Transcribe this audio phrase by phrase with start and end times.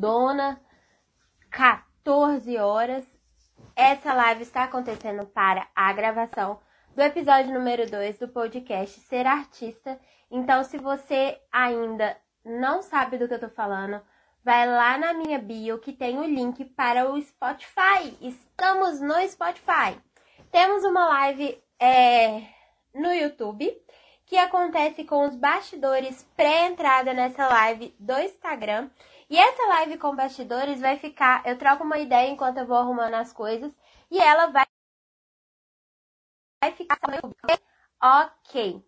[0.00, 0.58] segundona,
[1.50, 3.04] 14 horas.
[3.76, 6.58] Essa live está acontecendo para a gravação
[6.94, 10.00] do episódio número 2 do podcast Ser Artista.
[10.30, 14.00] Então, se você ainda não sabe do que eu tô falando,
[14.42, 18.16] vai lá na minha bio que tem o link para o Spotify.
[18.22, 20.00] Estamos no Spotify.
[20.50, 22.42] Temos uma live é,
[22.94, 23.70] no YouTube
[24.24, 28.88] que acontece com os bastidores pré-entrada nessa live do Instagram.
[29.30, 31.46] E essa live com bastidores vai ficar.
[31.46, 33.72] Eu troco uma ideia enquanto eu vou arrumando as coisas.
[34.10, 34.66] E ela vai,
[36.60, 36.98] vai ficar.
[38.02, 38.84] Ok.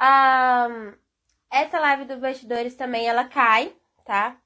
[0.00, 0.98] Um,
[1.50, 4.36] essa live dos bastidores também ela cai, tá?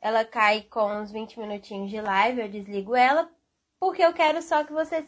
[0.00, 3.30] Ela cai com uns 20 minutinhos de live, eu desligo ela,
[3.78, 5.06] porque eu quero só que vocês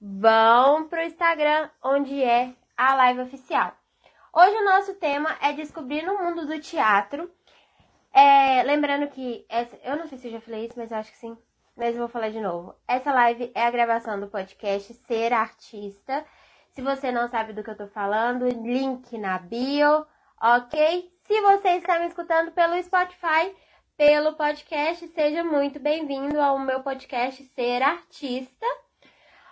[0.00, 3.72] vão pro Instagram, onde é a live oficial.
[4.32, 7.30] Hoje o nosso tema é descobrir no mundo do teatro.
[8.16, 11.18] É, lembrando que essa, eu não sei se eu já falei isso, mas acho que
[11.18, 11.36] sim.
[11.76, 12.74] Mas eu vou falar de novo.
[12.88, 16.24] Essa live é a gravação do podcast Ser Artista.
[16.70, 20.06] Se você não sabe do que eu tô falando, link na bio,
[20.40, 21.12] ok?
[21.24, 23.54] Se você está me escutando pelo Spotify,
[23.98, 25.06] pelo podcast.
[25.08, 28.66] Seja muito bem-vindo ao meu podcast Ser Artista.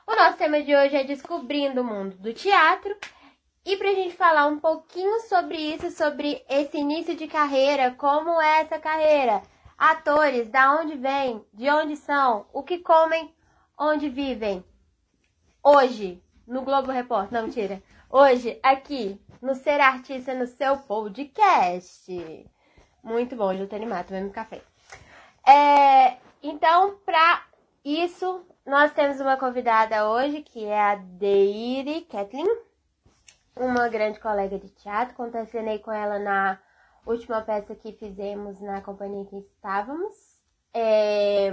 [0.07, 2.97] O nosso tema de hoje é Descobrindo o Mundo do Teatro.
[3.67, 8.39] E para a gente falar um pouquinho sobre isso, sobre esse início de carreira, como
[8.39, 9.41] é essa carreira,
[9.79, 13.35] atores, da onde vêm, de onde são, o que comem,
[13.79, 14.63] onde vivem.
[15.63, 17.83] Hoje, no Globo Repórter, não mentira.
[18.11, 22.51] Hoje, aqui, no Ser Artista, no seu podcast.
[23.03, 24.61] Muito bom, já tô animado, tomando café.
[25.47, 27.43] É, então, para
[27.83, 32.74] isso, nós temos uma convidada hoje, que é a Deire Kathleen,
[33.57, 35.15] uma grande colega de teatro.
[35.15, 36.59] Contracenei com ela na
[37.07, 40.15] última peça que fizemos na companhia que estávamos.
[40.73, 41.49] É,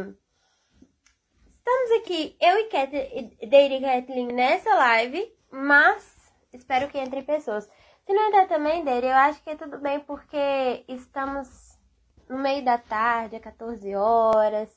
[1.58, 7.70] estamos aqui, eu e Deire Kathleen nessa live, mas espero que entre pessoas.
[8.06, 11.80] Se não entrar também, dele, eu acho que é tudo bem porque estamos
[12.28, 14.70] no meio da tarde, é 14 horas,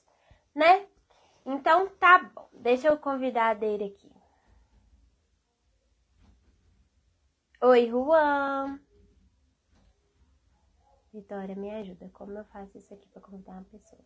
[0.54, 0.86] né?
[1.46, 2.48] Então tá bom.
[2.52, 4.13] Deixa eu convidar a dele aqui.
[7.64, 8.78] Oi, Juan.
[11.14, 12.10] Vitória, me ajuda.
[12.12, 14.02] Como eu faço isso aqui pra convidar uma pessoa?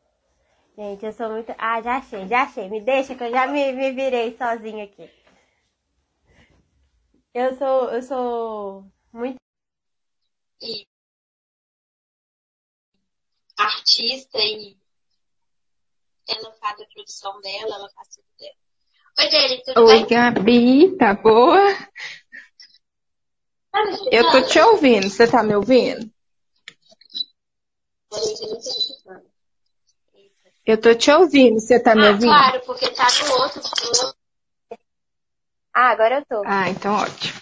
[0.76, 1.52] Gente, eu sou muito.
[1.58, 2.68] Ah, já achei, já achei.
[2.70, 5.10] Me deixa que eu já me, me virei sozinha aqui.
[7.34, 7.90] Eu sou.
[7.90, 9.38] Eu sou muito
[10.62, 10.86] e
[13.58, 14.78] artista e
[16.28, 18.54] ela faz a produção dela, ela faz tudo dela.
[19.18, 20.06] Oi, Deli, tudo Oi, bem?
[20.06, 21.58] Gabi, tá boa?
[24.10, 26.10] Eu tô te ouvindo, você tá me ouvindo?
[30.66, 32.30] Eu tô te ouvindo, você tá me Ah, ouvindo?
[32.30, 33.62] claro, porque tá no outro.
[33.62, 34.18] no outro-
[35.74, 36.42] Ah, agora eu tô.
[36.46, 37.40] Ah, então ótimo.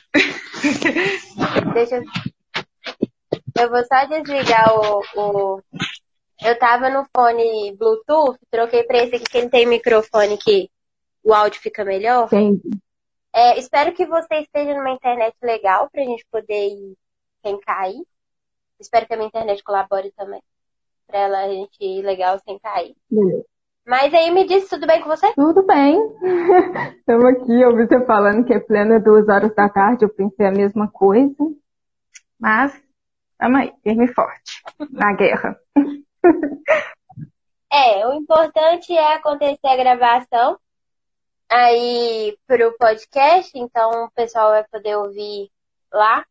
[1.75, 2.03] Deixa eu.
[3.59, 5.63] Eu vou só desligar o, o.
[6.43, 10.69] Eu tava no fone Bluetooth, troquei pra esse aqui que ele tem microfone que
[11.25, 12.27] o áudio fica melhor.
[12.27, 12.69] Entendi.
[13.37, 16.97] É, espero que você esteja numa internet legal pra gente poder ir
[17.43, 18.03] sem cair.
[18.81, 20.43] Espero que a minha internet colabore também.
[21.07, 22.97] Pra ela a gente ir legal sem cair.
[23.87, 25.35] Mas aí me diz, tudo bem com você?
[25.35, 26.01] Tudo bem.
[26.99, 30.47] Estamos aqui, eu vi você falando que é plena duas horas da tarde, eu pensei
[30.47, 31.37] a mesma coisa.
[32.41, 32.73] Mas,
[33.33, 35.61] estamos aí, firme forte, na guerra.
[37.69, 40.57] É, o importante é acontecer a gravação
[41.51, 45.51] aí pro podcast, então o pessoal vai poder ouvir
[45.93, 46.25] lá.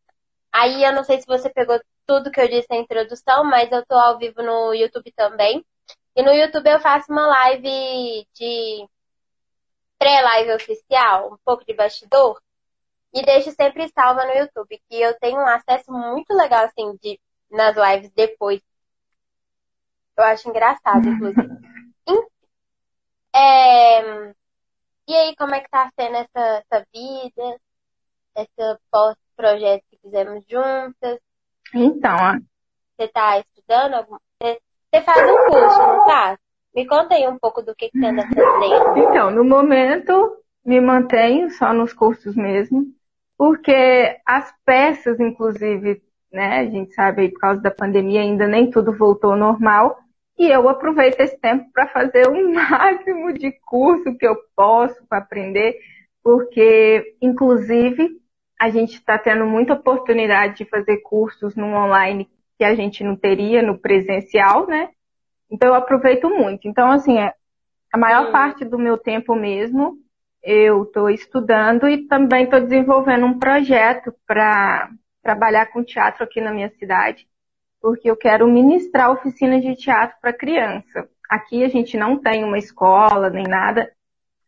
[0.52, 3.84] Aí eu não sei se você pegou tudo que eu disse na introdução, mas eu
[3.84, 5.64] tô ao vivo no YouTube também.
[6.14, 8.88] E no YouTube eu faço uma live de
[9.98, 12.40] pré-live oficial, um pouco de bastidor,
[13.12, 17.20] e deixo sempre salva no YouTube, que eu tenho um acesso muito legal assim de
[17.50, 18.60] nas lives depois.
[20.16, 21.48] Eu acho engraçado, inclusive.
[22.08, 22.26] Enfim.
[23.34, 24.34] É,
[25.08, 27.56] E aí, como é que tá sendo essa, essa vida?
[28.36, 31.18] Esse pós-projeto que fizemos juntas?
[31.74, 32.38] Então, ó,
[32.98, 33.94] Você tá estudando?
[33.94, 34.58] algum- Você,
[34.92, 36.38] você faz um curso, não faz?
[36.74, 38.98] Me conta aí um pouco do que, que você anda fazendo.
[38.98, 42.84] Então, no momento, me mantenho só nos cursos mesmo,
[43.38, 46.02] porque as peças, inclusive,
[46.32, 49.98] né, a gente sabe aí por causa da pandemia ainda nem tudo voltou ao normal,
[50.38, 55.18] e eu aproveito esse tempo para fazer o máximo de curso que eu posso para
[55.18, 55.78] aprender,
[56.22, 58.20] porque, inclusive,
[58.60, 62.28] a gente está tendo muita oportunidade de fazer cursos no online
[62.58, 64.90] que a gente não teria no presencial, né?
[65.50, 66.66] Então eu aproveito muito.
[66.66, 67.32] Então, assim, é,
[67.92, 69.98] a maior parte do meu tempo mesmo
[70.42, 74.90] eu estou estudando e também estou desenvolvendo um projeto para
[75.22, 77.26] trabalhar com teatro aqui na minha cidade,
[77.86, 81.08] porque eu quero ministrar oficinas de teatro para criança.
[81.30, 83.88] Aqui a gente não tem uma escola nem nada.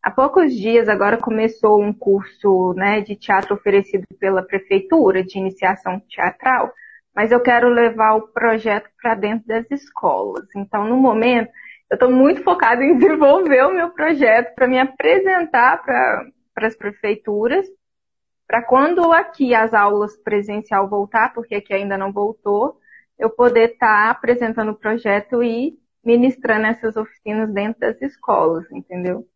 [0.02, 6.00] Há poucos dias agora começou um curso né, de teatro oferecido pela prefeitura de iniciação
[6.00, 6.72] teatral,
[7.14, 10.48] mas eu quero levar o projeto para dentro das escolas.
[10.56, 11.52] Então, no momento,
[11.88, 16.26] eu estou muito focada em desenvolver o meu projeto para me apresentar para
[16.66, 17.68] as prefeituras,
[18.48, 22.80] para quando aqui as aulas presencial voltar, porque aqui ainda não voltou,
[23.18, 29.26] eu poder estar tá apresentando o projeto e ministrando essas oficinas dentro das escolas, entendeu?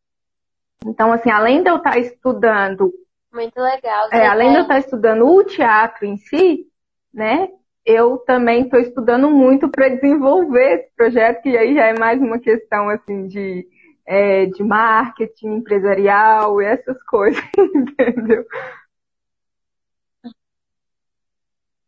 [0.84, 2.92] Então, assim, além de eu estar tá estudando.
[3.32, 4.08] Muito legal.
[4.12, 6.66] É, além de eu estar tá estudando o teatro em si,
[7.12, 7.48] né?
[7.84, 12.38] eu também estou estudando muito para desenvolver esse projeto, que aí já é mais uma
[12.38, 13.66] questão assim de,
[14.06, 18.46] é, de marketing empresarial e essas coisas, entendeu?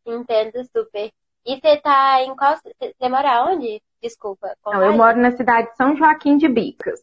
[0.06, 1.10] Entendo super.
[1.46, 2.56] E você tá em qual.
[2.56, 3.82] Você mora onde?
[4.02, 4.54] Desculpa.
[4.64, 7.00] Não, eu moro na cidade de São Joaquim de Bicas.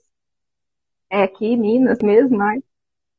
[1.10, 2.64] É aqui Minas mesmo, mas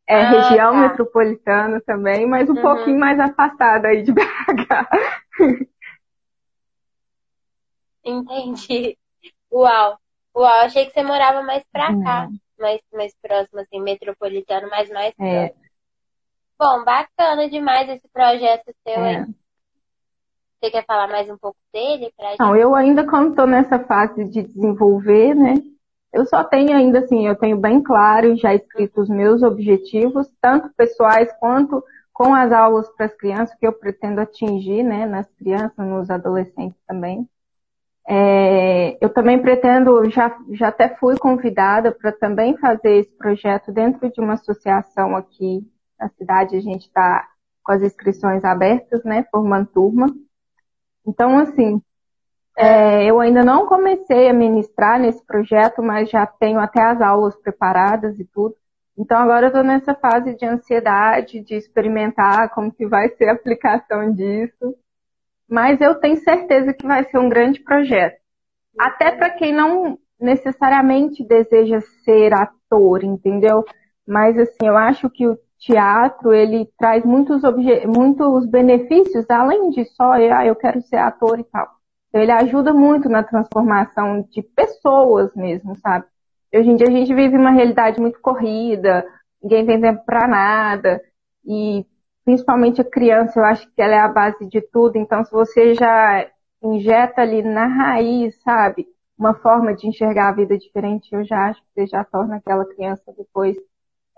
[0.07, 0.79] é ah, região tá.
[0.79, 2.63] metropolitana também, mas um uhum.
[2.63, 4.25] pouquinho mais afastada aí de BH.
[8.05, 8.99] Entendi.
[9.53, 9.99] Uau.
[10.35, 12.29] Uau, achei que você morava mais pra cá,
[12.59, 15.49] mais, mais próximo, assim, metropolitano, mas mais é.
[15.49, 15.63] próximo.
[16.59, 19.17] Bom, bacana demais esse projeto seu é.
[19.17, 19.27] aí.
[20.63, 22.13] Você quer falar mais um pouco dele?
[22.17, 25.55] Pra Não, eu ainda como estou nessa fase de desenvolver, né?
[26.13, 30.71] Eu só tenho ainda assim, eu tenho bem claro já escrito os meus objetivos, tanto
[30.77, 31.83] pessoais quanto
[32.13, 36.79] com as aulas para as crianças que eu pretendo atingir, né, nas crianças, nos adolescentes
[36.87, 37.29] também.
[38.07, 44.09] É, eu também pretendo, já, já até fui convidada para também fazer esse projeto dentro
[44.13, 45.67] de uma associação aqui
[45.99, 46.55] na cidade.
[46.55, 47.29] A gente está
[47.65, 50.07] com as inscrições abertas, né, formando turma.
[51.07, 51.81] Então, assim,
[52.57, 57.35] é, eu ainda não comecei a ministrar nesse projeto, mas já tenho até as aulas
[57.37, 58.55] preparadas e tudo.
[58.97, 63.33] Então agora eu estou nessa fase de ansiedade, de experimentar como que vai ser a
[63.33, 64.77] aplicação disso.
[65.49, 68.21] Mas eu tenho certeza que vai ser um grande projeto.
[68.79, 73.65] Até para quem não necessariamente deseja ser ator, entendeu?
[74.07, 77.43] Mas assim, eu acho que o teatro ele traz muitos,
[77.87, 81.69] muitos benefícios, além de só ah, eu quero ser ator e tal.
[82.13, 86.05] Ele ajuda muito na transformação de pessoas mesmo, sabe?
[86.55, 89.07] Hoje em dia a gente vive uma realidade muito corrida,
[89.43, 91.01] ninguém tem tempo para nada,
[91.45, 91.87] e
[92.25, 95.75] principalmente a criança, eu acho que ela é a base de tudo, então se você
[95.75, 96.29] já
[96.63, 98.87] injeta ali na raiz, sabe,
[99.19, 102.67] uma forma de enxergar a vida diferente, eu já acho que você já torna aquela
[102.67, 103.57] criança depois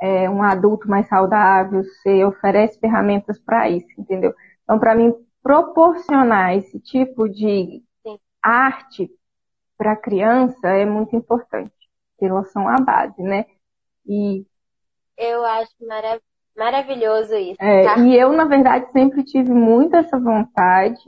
[0.04, 4.34] é, um adulto mais saudável, você oferece ferramentas para isso, entendeu?
[4.62, 8.18] Então, para mim, proporcionar esse tipo de Sim.
[8.42, 9.10] arte
[9.78, 11.72] para a criança é muito importante,
[12.20, 13.46] em relação à base, né?
[14.06, 14.44] E
[15.16, 16.20] eu acho marav
[16.54, 17.56] maravilhoso isso.
[17.58, 17.98] É, tá?
[17.98, 21.00] E eu, na verdade, sempre tive muito essa vontade.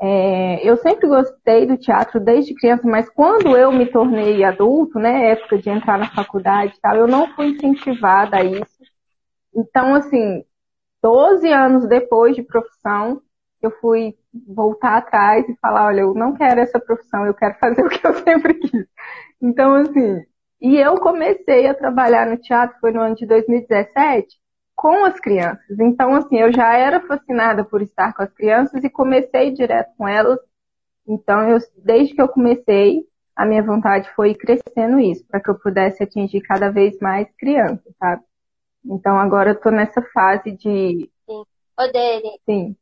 [0.00, 5.30] É, eu sempre gostei do teatro desde criança, mas quando eu me tornei adulto, né,
[5.30, 8.82] época de entrar na faculdade e tal, eu não fui incentivada a isso.
[9.54, 10.44] Então, assim,
[11.02, 13.22] 12 anos depois de profissão,
[13.62, 14.14] eu fui
[14.46, 18.06] voltar atrás e falar, olha, eu não quero essa profissão, eu quero fazer o que
[18.06, 18.86] eu sempre quis.
[19.42, 20.22] Então, assim,
[20.60, 24.36] e eu comecei a trabalhar no teatro, foi no ano de 2017,
[24.74, 25.78] com as crianças.
[25.78, 30.06] Então, assim, eu já era fascinada por estar com as crianças e comecei direto com
[30.06, 30.38] elas.
[31.06, 35.50] Então, eu, desde que eu comecei, a minha vontade foi ir crescendo isso, para que
[35.50, 38.22] eu pudesse atingir cada vez mais crianças, sabe?
[38.84, 41.10] Então, agora eu tô nessa fase de.
[41.26, 41.44] Sim.
[41.78, 42.38] O dele.
[42.44, 42.76] Sim.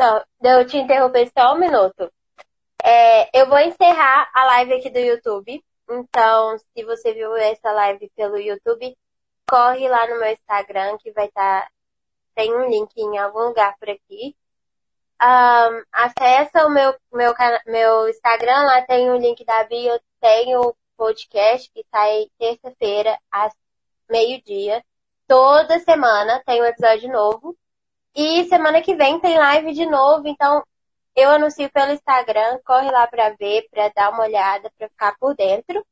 [0.00, 2.10] Só, eu te interromper só um minuto.
[2.82, 5.62] É, eu vou encerrar a live aqui do YouTube.
[5.88, 8.96] Então, se você viu essa live pelo YouTube,
[9.52, 11.62] corre lá no meu Instagram, que vai estar.
[11.64, 11.70] Tá,
[12.34, 14.34] tem um link em algum lugar por aqui.
[15.22, 17.34] Um, acessa o meu, meu,
[17.66, 23.52] meu Instagram, lá tem o link da bio, tem o podcast que sai terça-feira, às
[24.08, 24.82] meio-dia.
[25.28, 27.54] Toda semana tem um episódio novo.
[28.14, 30.64] E semana que vem tem live de novo, então
[31.14, 35.34] eu anuncio pelo Instagram, corre lá para ver, para dar uma olhada, para ficar por
[35.36, 35.84] dentro.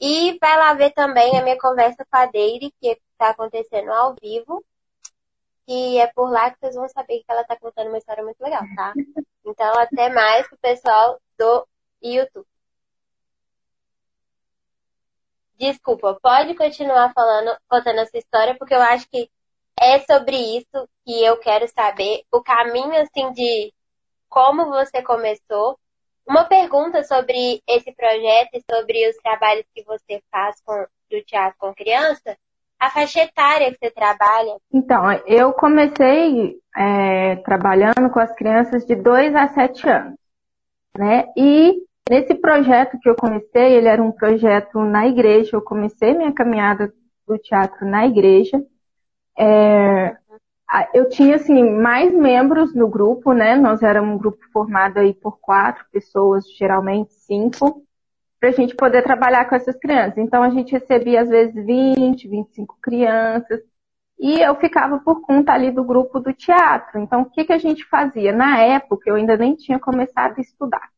[0.00, 4.14] E vai lá ver também a minha conversa com a Deire, que está acontecendo ao
[4.20, 4.64] vivo.
[5.68, 8.40] E é por lá que vocês vão saber que ela está contando uma história muito
[8.40, 8.92] legal, tá?
[9.42, 11.66] Então, até mais pro pessoal do
[12.02, 12.46] YouTube.
[15.58, 19.30] Desculpa, pode continuar falando, contando essa história, porque eu acho que
[19.80, 23.72] é sobre isso que eu quero saber, o caminho assim de
[24.28, 25.78] como você começou.
[26.30, 31.56] Uma pergunta sobre esse projeto e sobre os trabalhos que você faz com, do teatro
[31.58, 32.36] com criança,
[32.78, 34.56] a faixa etária que você trabalha?
[34.72, 40.18] Então, eu comecei é, trabalhando com as crianças de 2 a 7 anos,
[40.96, 41.26] né?
[41.36, 46.32] E nesse projeto que eu comecei, ele era um projeto na igreja, eu comecei minha
[46.32, 46.94] caminhada
[47.26, 48.64] do teatro na igreja.
[49.36, 50.16] É,
[50.94, 53.56] eu tinha, assim, mais membros no grupo, né?
[53.56, 57.84] Nós éramos um grupo formado aí por quatro pessoas, geralmente cinco
[58.40, 60.16] para a gente poder trabalhar com essas crianças.
[60.16, 63.60] Então a gente recebia às vezes 20, 25 crianças
[64.18, 66.98] e eu ficava por conta ali do grupo do teatro.
[66.98, 68.32] Então o que, que a gente fazia?
[68.32, 70.88] Na época eu ainda nem tinha começado a estudar.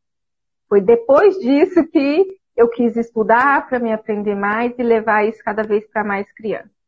[0.69, 5.62] Foi depois disso que eu quis estudar para me aprender mais e levar isso cada
[5.64, 6.82] vez para mais crianças.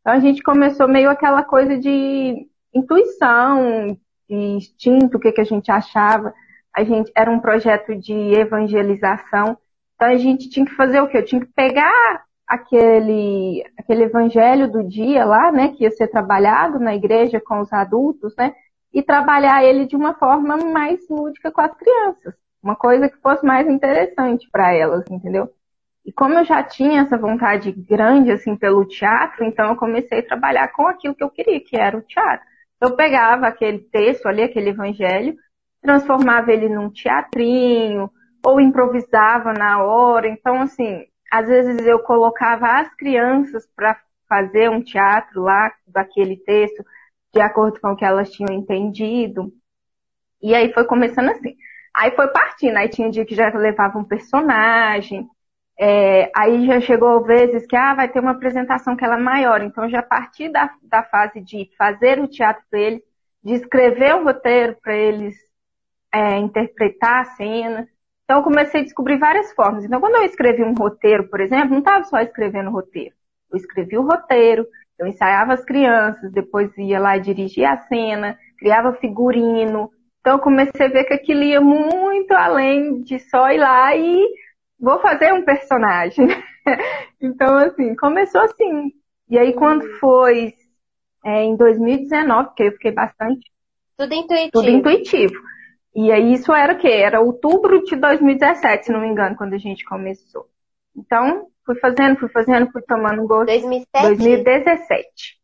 [0.00, 3.96] Então a gente começou meio aquela coisa de intuição,
[4.28, 6.32] de instinto, o que, que a gente achava.
[6.74, 9.58] A gente era um projeto de evangelização
[10.00, 11.18] então a gente tinha que fazer o quê?
[11.18, 16.78] Eu tinha que pegar aquele, aquele evangelho do dia lá, né, que ia ser trabalhado
[16.80, 18.54] na igreja com os adultos, né,
[18.94, 22.34] e trabalhar ele de uma forma mais lúdica com as crianças.
[22.62, 25.50] Uma coisa que fosse mais interessante para elas, entendeu?
[26.04, 30.26] E como eu já tinha essa vontade grande, assim, pelo teatro, então eu comecei a
[30.26, 32.46] trabalhar com aquilo que eu queria, que era o teatro.
[32.80, 35.36] Eu pegava aquele texto ali, aquele evangelho,
[35.82, 38.10] transformava ele num teatrinho,
[38.44, 40.28] ou improvisava na hora.
[40.28, 46.84] Então, assim, às vezes eu colocava as crianças para fazer um teatro lá daquele texto,
[47.34, 49.52] de acordo com o que elas tinham entendido.
[50.42, 51.56] E aí foi começando assim.
[51.94, 55.28] Aí foi partindo, aí tinha dia que já levava um personagem,
[55.82, 59.62] é, aí já chegou vezes que ah, vai ter uma apresentação que ela é maior.
[59.62, 63.02] Então já parti da, da fase de fazer o teatro para eles,
[63.42, 65.34] de escrever o roteiro para eles
[66.12, 67.88] é, interpretar a cena,
[68.24, 69.82] então eu comecei a descobrir várias formas.
[69.82, 73.14] Então quando eu escrevi um roteiro, por exemplo, não estava só escrevendo roteiro.
[73.50, 74.66] Eu escrevi o roteiro,
[74.98, 79.90] eu ensaiava as crianças, depois ia lá e dirigia a cena, criava figurino.
[80.20, 84.28] Então eu comecei a ver que aquilo ia muito além de só ir lá e
[84.80, 86.26] vou fazer um personagem.
[87.20, 88.92] então, assim, começou assim.
[89.28, 90.54] E aí quando foi
[91.24, 93.50] é, em 2019, que eu fiquei bastante.
[93.96, 94.50] Tudo intuitivo.
[94.52, 95.34] Tudo intuitivo.
[95.94, 96.88] E aí isso era o quê?
[96.88, 100.48] Era outubro de 2017, se não me engano, quando a gente começou.
[100.96, 103.46] Então, fui fazendo, fui fazendo, fui tomando gosto.
[103.46, 104.06] 2007?
[104.06, 105.40] 2017.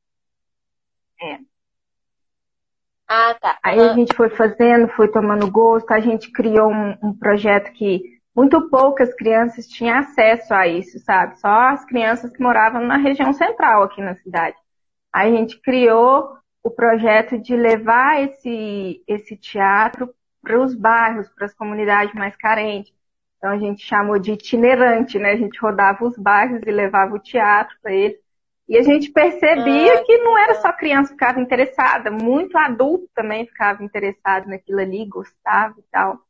[1.22, 1.38] É.
[3.08, 3.58] Ah, tá.
[3.62, 8.15] Aí a gente foi fazendo, foi tomando gosto, a gente criou um, um, projeto que
[8.36, 11.40] muito poucas crianças tinham acesso a isso, sabe?
[11.40, 14.56] Só as crianças que moravam na região central aqui na cidade.
[15.10, 21.46] Aí a gente criou o projeto de levar esse, esse teatro para os bairros, para
[21.46, 22.92] as comunidades mais carentes.
[23.38, 25.32] Então a gente chamou de itinerante, né?
[25.32, 28.18] A gente rodava os bairros e levava o teatro para eles.
[28.68, 33.08] E a gente percebia ah, que não era só criança que ficava interessada, muito adulto
[33.14, 36.25] também ficava interessado naquilo ali, gostava e tal.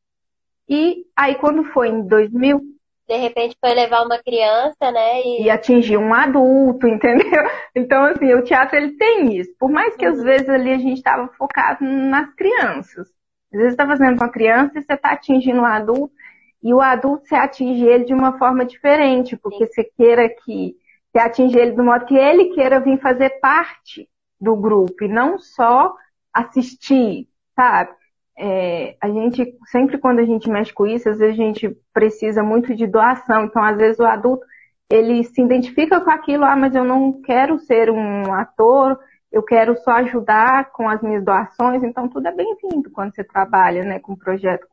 [0.69, 2.61] E aí quando foi em 2000,
[3.09, 5.23] de repente foi levar uma criança, né?
[5.23, 7.43] E, e atingir um adulto, entendeu?
[7.75, 9.55] Então, assim, o teatro ele tem isso.
[9.59, 10.13] Por mais que uhum.
[10.13, 13.09] às vezes ali a gente estava focado nas crianças.
[13.53, 16.13] Às vezes você está fazendo com a criança e você está atingindo o adulto,
[16.63, 19.73] e o adulto você atinge ele de uma forma diferente, porque Sim.
[19.73, 20.75] você queira que
[21.13, 24.09] você atinge ele do modo que ele queira vir fazer parte
[24.41, 25.95] do grupo e não só
[26.33, 27.93] assistir, sabe?
[28.39, 32.43] É, a gente, sempre quando a gente mexe com isso, às vezes a gente precisa
[32.43, 33.45] muito de doação.
[33.45, 34.45] Então, às vezes o adulto,
[34.91, 38.99] ele se identifica com aquilo, ah, mas eu não quero ser um ator,
[39.33, 43.85] eu quero só ajudar com as minhas doações, então tudo é bem-vindo quando você trabalha,
[43.85, 44.67] né, com projeto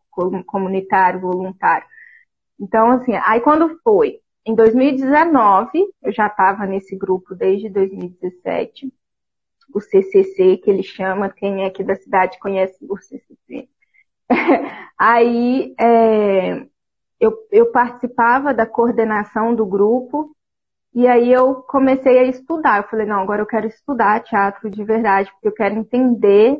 [0.46, 1.88] comunitário, voluntário.
[2.60, 4.20] Então, assim, aí quando foi?
[4.46, 5.70] Em 2019,
[6.04, 8.94] eu já estava nesse grupo desde 2017,
[9.74, 13.68] o CCC, que ele chama, quem é aqui da cidade conhece o CCC.
[14.98, 16.66] aí, é,
[17.20, 20.36] eu, eu participava da coordenação do grupo,
[20.94, 22.78] e aí eu comecei a estudar.
[22.78, 26.58] Eu falei, não, agora eu quero estudar teatro de verdade, porque eu quero entender,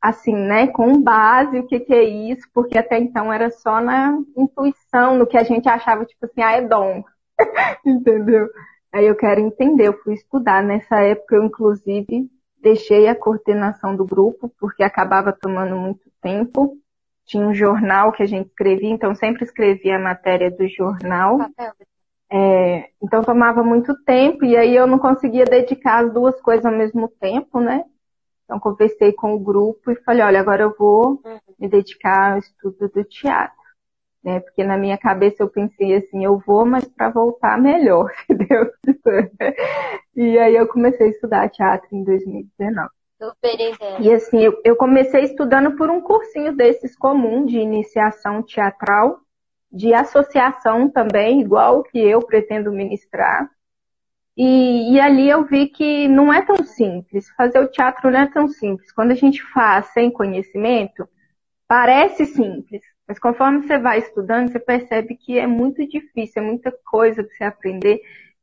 [0.00, 4.18] assim, né, com base o que, que é isso, porque até então era só na
[4.36, 7.02] intuição, no que a gente achava, tipo assim, ah, é dom.
[7.86, 8.48] Entendeu?
[8.92, 10.62] Aí eu quero entender, eu fui estudar.
[10.62, 12.28] Nessa época eu, inclusive,
[12.60, 16.76] deixei a coordenação do grupo, porque acabava tomando muito tempo.
[17.24, 21.38] tinha um jornal que a gente escrevia, então sempre escrevia a matéria do jornal.
[22.32, 26.72] É, então tomava muito tempo e aí eu não conseguia dedicar as duas coisas ao
[26.72, 27.84] mesmo tempo, né?
[28.44, 31.38] Então conversei com o grupo e falei, olha, agora eu vou uhum.
[31.58, 33.56] me dedicar ao estudo do teatro,
[34.22, 34.40] né?
[34.40, 38.70] Porque na minha cabeça eu pensei assim, eu vou, mas para voltar melhor, entendeu?
[40.14, 42.88] E aí eu comecei a estudar teatro em 2019.
[43.18, 49.20] Super E assim, eu, eu comecei estudando por um cursinho desses comum de iniciação teatral,
[49.70, 53.50] de associação também, igual que eu pretendo ministrar.
[54.36, 57.28] E, e, ali eu vi que não é tão simples.
[57.36, 58.90] Fazer o teatro não é tão simples.
[58.90, 61.06] Quando a gente faz sem conhecimento,
[61.68, 62.82] parece simples.
[63.06, 67.34] Mas conforme você vai estudando, você percebe que é muito difícil, é muita coisa para
[67.34, 68.00] você aprender,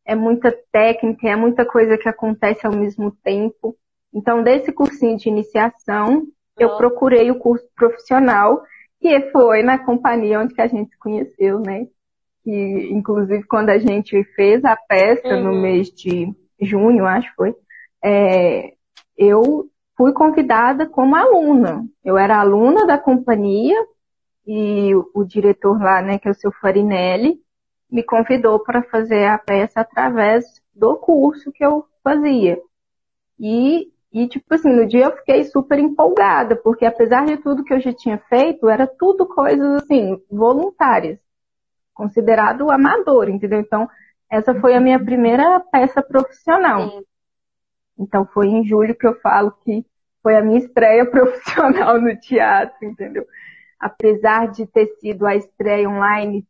[0.08, 3.76] é muita técnica, é muita coisa que acontece ao mesmo tempo.
[4.14, 6.26] Então, desse cursinho de iniciação,
[6.58, 8.64] eu procurei o curso profissional,
[9.02, 11.86] que foi na companhia onde que a gente se conheceu, né?
[12.42, 15.44] Que, inclusive, quando a gente fez a peça uhum.
[15.44, 17.54] no mês de junho, acho que foi,
[18.02, 18.74] é,
[19.18, 21.86] eu fui convidada como aluna.
[22.04, 23.76] Eu era aluna da companhia
[24.48, 27.38] e o, o diretor lá, né, que é o seu Farinelli,
[27.90, 32.60] me convidou para fazer a peça através do curso que eu fazia.
[33.40, 37.74] E e, tipo assim, no dia eu fiquei super empolgada, porque apesar de tudo que
[37.74, 41.20] eu já tinha feito, era tudo coisas, assim, voluntárias.
[41.94, 43.60] Considerado amador, entendeu?
[43.60, 43.88] Então,
[44.28, 46.90] essa foi a minha primeira peça profissional.
[46.90, 47.04] Sim.
[48.00, 49.86] Então, foi em julho que eu falo que
[50.24, 53.26] foi a minha estreia profissional no teatro, entendeu?
[53.80, 56.44] Apesar de ter sido a estreia online,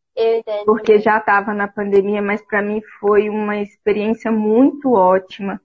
[0.65, 5.61] porque já estava na pandemia, mas para mim foi uma experiência muito ótima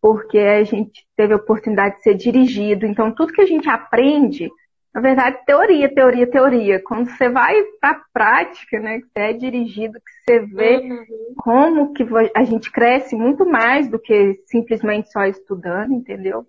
[0.00, 2.86] porque a gente teve a oportunidade de ser dirigido.
[2.86, 4.50] Então, tudo que a gente aprende,
[4.94, 6.82] na verdade, teoria, teoria, teoria.
[6.82, 11.34] Quando você vai para a prática, né, que você é dirigido, que você vê uhum.
[11.36, 16.46] como que a gente cresce muito mais do que simplesmente só estudando, entendeu?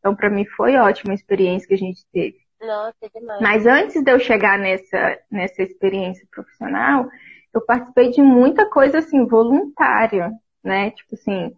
[0.00, 2.47] Então, para mim, foi ótima a experiência que a gente teve.
[2.60, 3.40] Nossa, é.
[3.40, 7.08] Mas antes de eu chegar nessa, nessa experiência profissional,
[7.54, 10.90] eu participei de muita coisa, assim, voluntária, né?
[10.90, 11.56] Tipo assim,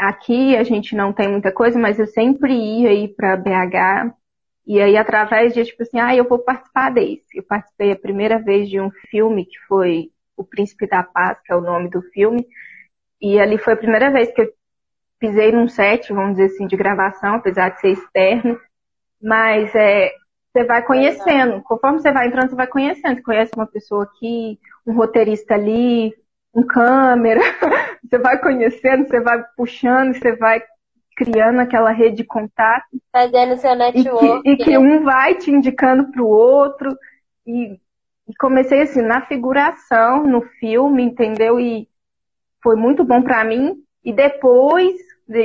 [0.00, 4.14] Aqui a gente não tem muita coisa, mas eu sempre ia aí para BH.
[4.66, 7.36] E aí, através de, tipo assim, ah, eu vou participar desse.
[7.36, 11.52] Eu participei a primeira vez de um filme que foi O Príncipe da Paz, que
[11.52, 12.46] é o nome do filme.
[13.20, 14.50] E ali foi a primeira vez que eu
[15.18, 18.58] pisei num set, vamos dizer assim, de gravação, apesar de ser externo.
[19.22, 20.12] Mas é,
[20.52, 21.62] você vai conhecendo.
[21.62, 23.16] Conforme você vai entrando, você vai conhecendo.
[23.16, 26.12] Você conhece uma pessoa aqui, um roteirista ali,
[26.54, 27.40] um câmera,
[28.02, 30.62] você vai conhecendo, você vai puxando, você vai
[31.16, 32.86] criando aquela rede de contato.
[33.12, 34.48] Fazendo seu network.
[34.48, 36.96] E que, e que um vai te indicando para o outro.
[37.46, 37.78] E,
[38.28, 41.60] e, comecei assim, na figuração, no filme, entendeu?
[41.60, 41.88] E
[42.62, 43.76] foi muito bom para mim.
[44.02, 44.96] E depois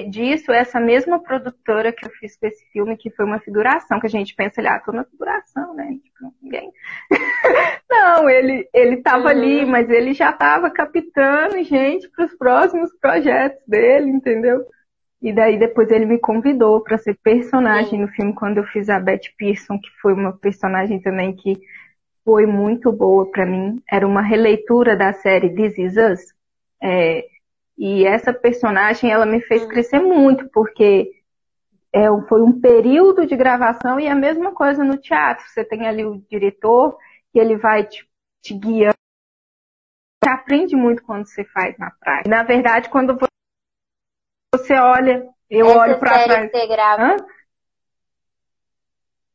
[0.09, 4.07] disso, essa mesma produtora que eu fiz com esse filme, que foi uma figuração, que
[4.07, 5.97] a gente pensa, ah, tô na figuração, né?
[6.03, 6.71] Tipo, ninguém.
[7.89, 9.29] Não, ele, ele tava uhum.
[9.29, 14.65] ali, mas ele já tava captando gente para os próximos projetos dele, entendeu?
[15.21, 18.99] E daí depois ele me convidou para ser personagem no filme quando eu fiz a
[18.99, 21.59] Beth Pearson, que foi uma personagem também que
[22.23, 23.81] foi muito boa para mim.
[23.89, 26.21] Era uma releitura da série This Is Us.
[26.81, 27.25] É,
[27.77, 29.67] e essa personagem, ela me fez uhum.
[29.67, 31.11] crescer muito, porque
[31.91, 35.45] é, foi um período de gravação e a mesma coisa no teatro.
[35.47, 36.97] Você tem ali o diretor,
[37.31, 38.07] que ele vai te,
[38.41, 38.95] te guiando.
[40.23, 42.29] Você aprende muito quando você faz na prática.
[42.29, 43.17] Na verdade, quando
[44.53, 46.51] você olha, eu Essa olho para trás.
[46.51, 47.03] Você grava.
[47.03, 47.17] Hã?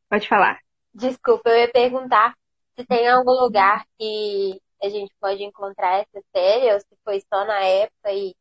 [0.08, 0.58] Pode falar.
[0.92, 2.34] Desculpa, eu ia perguntar
[2.74, 7.44] se tem algum lugar que a gente pode encontrar essa série, ou se foi só
[7.44, 8.34] na época e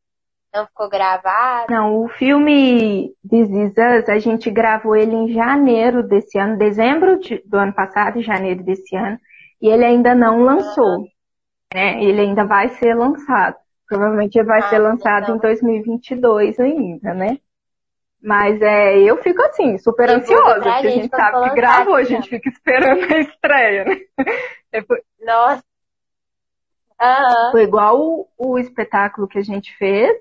[0.53, 1.71] não ficou gravado?
[1.71, 7.19] Não, o filme This Is Us, a gente gravou ele em janeiro desse ano, dezembro
[7.45, 9.19] do ano passado, janeiro desse ano,
[9.61, 11.05] e ele ainda não lançou.
[11.73, 12.03] Né?
[12.03, 13.55] Ele ainda vai ser lançado.
[13.87, 15.35] Provavelmente ele vai ah, ser lançado então.
[15.35, 17.37] em 2022 ainda, né?
[18.21, 22.29] Mas é, eu fico assim, super ansiosa, porque a gente sabe que gravou, a gente
[22.29, 23.95] fica esperando a estreia, né?
[25.25, 25.63] Nossa,
[27.01, 27.51] Uhum.
[27.51, 30.11] Foi igual o, o, espetáculo que a gente fez.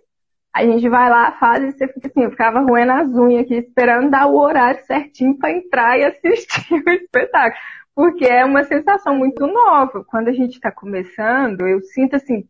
[0.54, 3.54] A gente vai lá, faz e você fica assim, eu ficava roendo as unhas aqui,
[3.56, 7.60] esperando dar o horário certinho para entrar e assistir o espetáculo.
[7.94, 10.04] Porque é uma sensação muito nova.
[10.04, 12.48] Quando a gente está começando, eu sinto assim,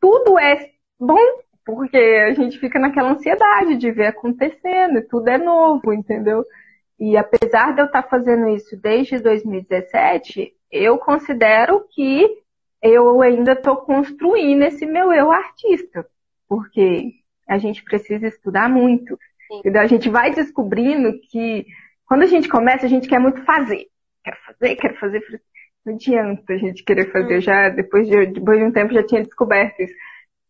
[0.00, 1.16] tudo é bom,
[1.64, 6.44] porque a gente fica naquela ansiedade de ver acontecendo, tudo é novo, entendeu?
[6.98, 12.41] E apesar de eu estar fazendo isso desde 2017, eu considero que
[12.82, 16.06] eu ainda estou construindo esse meu eu artista,
[16.48, 17.12] porque
[17.48, 19.16] a gente precisa estudar muito.
[19.76, 21.66] A gente vai descobrindo que
[22.06, 23.86] quando a gente começa, a gente quer muito fazer.
[24.24, 25.22] Quero fazer, quero fazer.
[25.84, 27.38] Não adianta a gente querer fazer.
[27.38, 27.40] Hum.
[27.40, 29.94] Já depois de, depois de um tempo já tinha descoberto isso.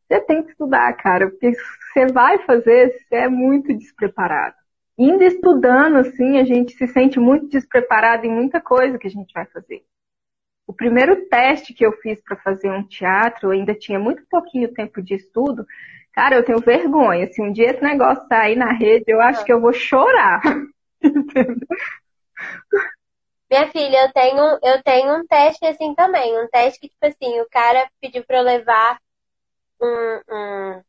[0.09, 4.55] Você tem que estudar, cara, porque você vai fazer, você é muito despreparado.
[4.99, 9.33] Indo estudando, assim, a gente se sente muito despreparado em muita coisa que a gente
[9.33, 9.83] vai fazer.
[10.67, 14.73] O primeiro teste que eu fiz para fazer um teatro, eu ainda tinha muito pouquinho
[14.73, 15.67] tempo de estudo.
[16.13, 17.27] Cara, eu tenho vergonha.
[17.33, 19.45] Se um dia esse negócio sair na rede, eu acho ah.
[19.45, 20.41] que eu vou chorar.
[23.51, 26.39] Minha filha, eu tenho, eu tenho um teste assim também.
[26.39, 28.99] Um teste que, tipo assim, o cara pediu pra eu levar
[29.81, 30.83] um, um,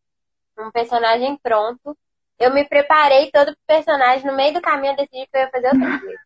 [0.60, 1.98] um personagem pronto.
[2.40, 4.26] Eu me preparei todo pro personagem.
[4.26, 6.20] No meio do caminho eu decidi que eu ia fazer outra coisa.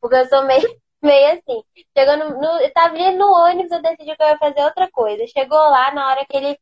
[0.00, 0.68] Porque eu sou meio,
[1.02, 1.62] meio assim.
[1.96, 5.26] Chegando no, eu tava indo no ônibus, eu decidi que eu ia fazer outra coisa.
[5.26, 6.58] Chegou lá, na hora que ele.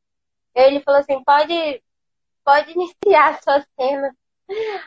[0.55, 1.83] Ele falou assim, pode,
[2.45, 4.17] pode iniciar a sua cena.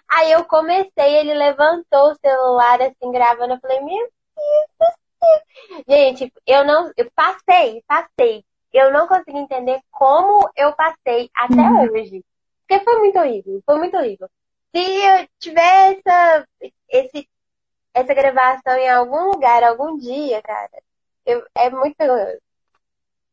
[0.09, 3.53] Aí eu comecei, ele levantou o celular assim, gravando.
[3.53, 4.85] Eu falei, meu Deus do
[5.19, 5.83] céu.
[5.87, 6.91] Gente, eu não.
[6.97, 11.91] Eu passei, passei eu não consegui entender como eu passei até uhum.
[11.91, 12.23] hoje.
[12.67, 14.29] Porque foi muito horrível, foi muito horrível.
[14.73, 16.47] Se eu tiver essa,
[16.89, 17.27] esse,
[17.93, 20.69] essa gravação em algum lugar, algum dia, cara,
[21.25, 22.39] eu, é muito vergonhoso.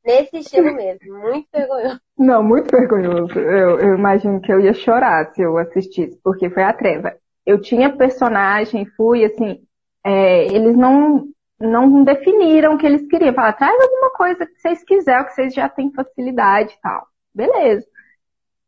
[0.05, 2.01] Nesse estilo mesmo, muito vergonhoso.
[2.17, 3.39] Não, muito vergonhoso.
[3.39, 7.17] Eu, eu imagino que eu ia chorar se eu assistisse, porque foi a treva.
[7.45, 9.63] Eu tinha personagem, fui assim,
[10.05, 13.35] é, eles não não definiram o que eles queriam.
[13.35, 17.07] Falaram, traz alguma coisa que vocês quiserem, que vocês já têm facilidade e tal.
[17.35, 17.87] Beleza.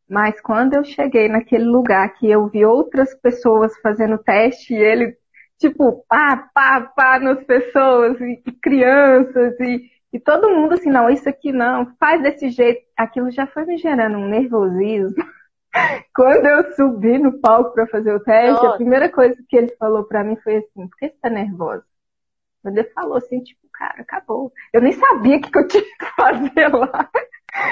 [0.09, 5.15] Mas quando eu cheguei naquele lugar que eu vi outras pessoas fazendo teste e ele,
[5.59, 11.09] tipo, pá, pá, pá nas pessoas, e, e crianças, e, e todo mundo assim, não,
[11.09, 12.81] isso aqui não, faz desse jeito.
[12.97, 15.23] Aquilo já foi me gerando um nervosismo.
[16.15, 18.69] Quando eu subi no palco para fazer o teste, Nossa.
[18.69, 21.83] a primeira coisa que ele falou para mim foi assim: por que você tá nervosa?
[22.65, 24.51] Ele falou assim, tipo, cara, acabou.
[24.73, 27.09] Eu nem sabia o que, eu tinha que fazer lá.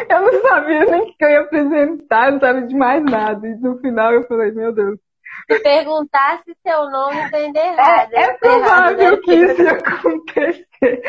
[0.10, 3.48] Eu não sabia nem o que, eu ia apresentar, não sabia de mais nada.
[3.48, 5.00] E no final eu falei, meu Deus.
[5.46, 8.14] Se perguntasse seu nome, entender errado.
[8.14, 11.02] É, é provável que isso ia acontecer.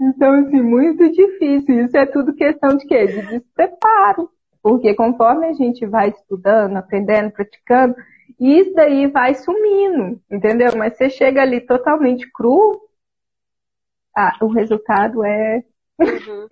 [0.00, 1.84] Então, assim, muito difícil.
[1.84, 3.06] Isso é tudo questão de quê?
[3.06, 4.30] De despreparo.
[4.62, 7.96] Porque conforme a gente vai estudando, aprendendo, praticando,
[8.38, 10.70] isso daí vai sumindo, entendeu?
[10.76, 12.80] Mas você chega ali totalmente cru,
[14.16, 15.62] ah, o resultado é.
[16.00, 16.46] Uhum.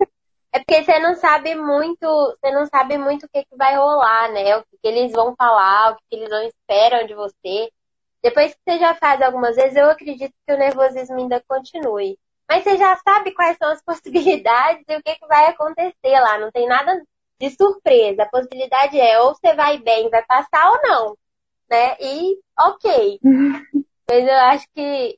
[0.53, 4.31] É porque você não sabe muito, você não sabe muito o que, que vai rolar,
[4.31, 4.57] né?
[4.57, 7.71] O que, que eles vão falar, o que, que eles não esperam de você.
[8.21, 12.19] Depois que você já faz algumas vezes, eu acredito que o nervosismo ainda continue.
[12.49, 16.37] Mas você já sabe quais são as possibilidades e o que, que vai acontecer lá.
[16.37, 17.01] Não tem nada
[17.39, 18.23] de surpresa.
[18.23, 21.17] A possibilidade é ou você vai bem, vai passar ou não.
[21.69, 21.95] Né?
[22.01, 23.19] E ok.
[24.09, 25.17] Mas eu acho que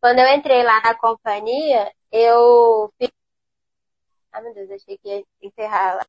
[0.00, 2.92] Quando eu entrei lá na companhia, eu.
[4.32, 6.06] Ah, meu Deus, achei que ia encerrar lá.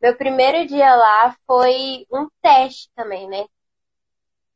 [0.00, 3.46] Meu primeiro dia lá foi um teste também, né?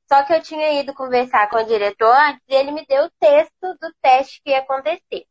[0.08, 3.10] Só que eu tinha ido conversar com o diretor antes e ele me deu o
[3.20, 5.26] texto do teste que ia acontecer.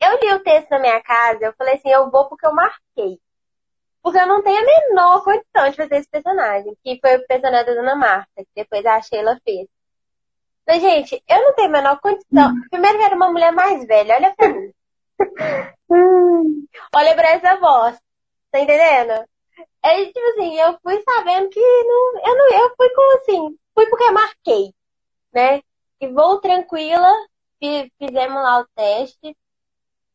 [0.00, 3.20] Eu li o texto na minha casa, eu falei assim, eu vou porque eu marquei.
[4.02, 7.66] Porque eu não tenho a menor condição de fazer esse personagem, que foi o personagem
[7.66, 9.68] da Dona Marta, que depois a Sheila fez.
[10.70, 12.52] Mas, gente, eu não tenho a menor condição.
[12.52, 12.62] Hum.
[12.70, 14.72] Primeiro que era uma mulher mais velha, olha pra mim.
[15.92, 16.64] Hum.
[16.94, 17.98] olha pra essa voz.
[18.52, 19.28] Tá entendendo?
[19.82, 23.86] É tipo assim, eu fui sabendo que não, eu não, eu fui com assim, fui
[23.86, 24.72] porque marquei,
[25.32, 25.60] né?
[26.00, 27.12] E vou tranquila,
[27.98, 29.36] fizemos lá o teste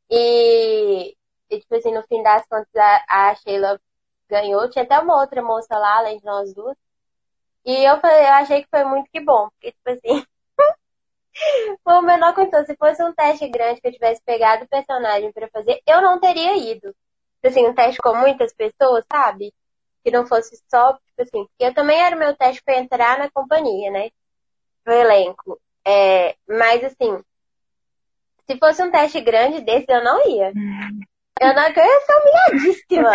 [0.09, 1.17] e,
[1.49, 3.81] e tipo assim, no fim das contas a, a Sheila
[4.29, 6.77] ganhou, tinha até uma outra moça lá, além de nós duas.
[7.65, 10.25] E eu falei, eu achei que foi muito que bom, porque tipo assim,
[11.83, 12.65] foi o menor condição.
[12.65, 16.19] Se fosse um teste grande que eu tivesse pegado o personagem para fazer, eu não
[16.19, 16.95] teria ido.
[17.43, 19.53] Assim, um teste com muitas pessoas, sabe?
[20.03, 23.19] Que não fosse só, tipo assim, porque eu também era o meu teste para entrar
[23.19, 24.09] na companhia, né?
[24.85, 25.59] No elenco.
[25.85, 27.21] É, mas assim,
[28.47, 30.51] se fosse um teste grande desse, eu não ia.
[31.37, 33.11] Eu não eu ia ser humilhadíssima.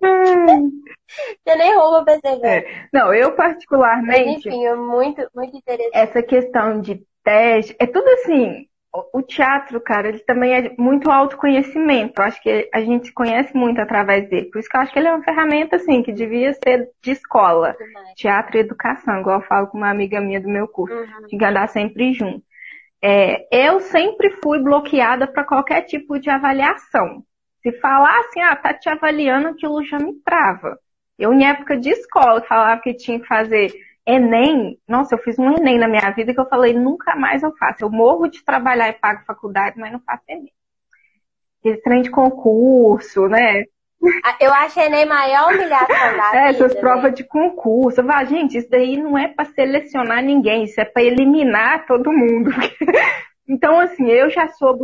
[1.44, 2.46] Você nem rouba perceber.
[2.46, 2.88] É.
[2.92, 4.06] Não, eu particularmente.
[4.06, 5.96] Mas, enfim, é muito, muito interessante.
[5.96, 8.68] Essa questão de teste, é tudo assim,
[9.12, 12.20] o teatro, cara, ele também é muito autoconhecimento.
[12.20, 14.50] Eu acho que a gente se conhece muito através dele.
[14.50, 17.10] Por isso que eu acho que ele é uma ferramenta, assim, que devia ser de
[17.10, 17.76] escola.
[18.14, 20.96] Teatro e educação, igual eu falo com uma amiga minha do meu curso.
[20.96, 21.26] Uhum.
[21.28, 22.42] Que andar sempre junto.
[23.02, 27.22] É, eu sempre fui bloqueada para qualquer tipo de avaliação.
[27.62, 30.78] Se falar assim, ah, tá te avaliando, aquilo já me trava.
[31.18, 33.72] Eu, em época de escola, falava que tinha que fazer
[34.06, 37.52] Enem, nossa, eu fiz um Enem na minha vida que eu falei, nunca mais eu
[37.56, 37.84] faço.
[37.84, 40.52] Eu morro de trabalhar e pago faculdade, mas não faço Enem.
[41.64, 43.64] Esse trem de concurso, né?
[44.24, 46.80] Ah, eu acho Enem maior humilhação da é, Essas né?
[46.80, 48.00] provas de concurso.
[48.00, 52.12] Eu falo, gente, isso daí não é para selecionar ninguém, isso é para eliminar todo
[52.12, 52.50] mundo.
[53.48, 54.76] então, assim, eu já sou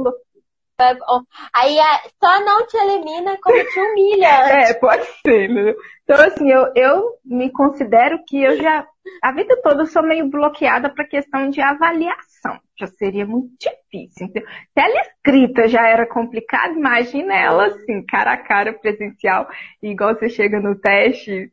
[1.55, 1.77] Aí
[2.23, 4.27] só não te elimina como te humilha.
[4.71, 5.75] é, pode ser, né?
[6.05, 8.87] Então, assim, eu, eu me considero que eu já,
[9.23, 12.59] a vida toda eu sou meio bloqueada para questão de avaliação.
[12.79, 14.27] Já seria muito difícil.
[14.27, 19.49] Então, se ela escrita já era complicado, imagina ela assim, cara a cara, presencial,
[19.83, 21.53] igual você chega no teste,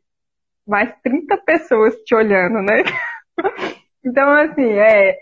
[0.66, 2.82] mais 30 pessoas te olhando, né?
[4.04, 5.16] então, assim, é,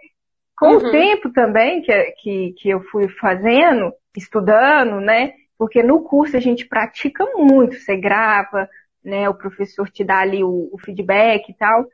[0.59, 0.77] com uhum.
[0.77, 5.35] o tempo também que, que, que eu fui fazendo, estudando, né?
[5.57, 8.69] Porque no curso a gente pratica muito, você grava,
[9.05, 9.29] né?
[9.29, 11.87] O professor te dá ali o, o feedback e tal.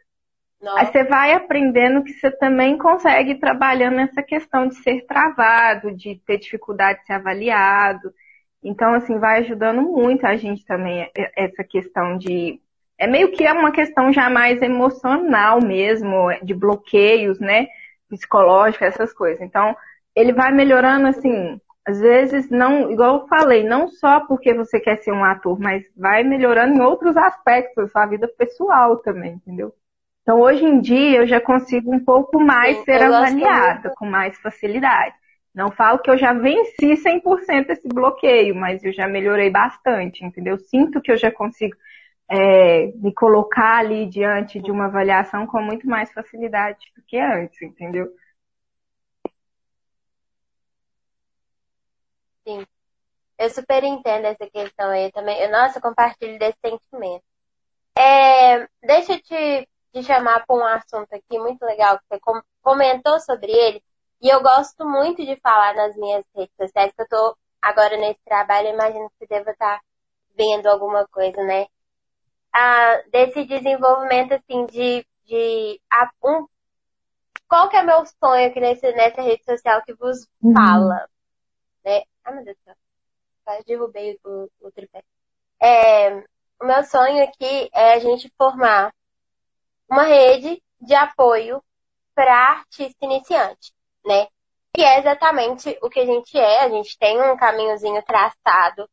[0.61, 0.81] Nossa.
[0.81, 5.95] Aí você vai aprendendo que você também consegue ir trabalhando nessa questão de ser travado,
[5.95, 8.13] de ter dificuldade de ser avaliado.
[8.63, 12.61] Então, assim, vai ajudando muito a gente também, essa questão de.
[12.97, 17.67] É meio que é uma questão já mais emocional mesmo, de bloqueios, né?
[18.09, 19.41] psicológica, essas coisas.
[19.41, 19.77] Então,
[20.15, 24.97] ele vai melhorando assim, às vezes não, igual eu falei, não só porque você quer
[25.03, 29.75] ser um ator, mas vai melhorando em outros aspectos da sua vida pessoal também, entendeu?
[30.23, 35.15] Então, hoje em dia, eu já consigo um pouco mais ser avaliada, com mais facilidade.
[35.55, 40.59] Não falo que eu já venci 100% esse bloqueio, mas eu já melhorei bastante, entendeu?
[40.59, 41.77] Sinto que eu já consigo
[42.31, 47.61] é, me colocar ali diante de uma avaliação com muito mais facilidade do que antes,
[47.61, 48.09] entendeu?
[52.47, 52.67] Sim.
[53.39, 55.51] Eu super entendo essa questão aí também.
[55.51, 57.25] Nossa, eu compartilho desse sentimento.
[57.97, 62.21] É, deixa eu te, te chamar para um assunto aqui muito legal que você
[62.63, 63.83] comentou sobre ele.
[64.21, 68.21] E eu gosto muito de falar nas minhas redes sociais, que eu tô agora nesse
[68.25, 69.85] trabalho, imagino que você deva estar tá
[70.37, 71.67] vendo alguma coisa, né?
[72.55, 76.47] ah, desse desenvolvimento assim de, de a, um,
[77.49, 80.55] qual que é meu sonho aqui nesse, nessa rede social que vos uhum.
[80.55, 81.09] fala?
[81.85, 82.05] Né?
[82.25, 82.75] Ai meu Deus do céu.
[83.45, 85.05] Quase derrubei o, o tripé.
[85.61, 86.17] É,
[86.61, 88.93] o meu sonho aqui é a gente formar
[89.89, 91.63] uma rede de apoio
[92.15, 93.73] para artista iniciante,
[94.05, 94.27] né?
[94.75, 96.61] Que é exatamente o que a gente é.
[96.61, 98.89] A gente tem um caminhozinho traçado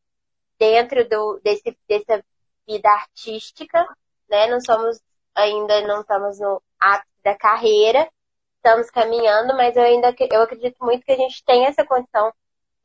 [0.60, 2.24] dentro do, desse, dessa
[2.68, 3.86] vida artística,
[4.30, 4.48] né?
[4.48, 5.00] Não somos
[5.36, 8.10] ainda não estamos no ápice da carreira,
[8.58, 12.34] estamos caminhando, mas eu ainda eu acredito muito que a gente tem essa condição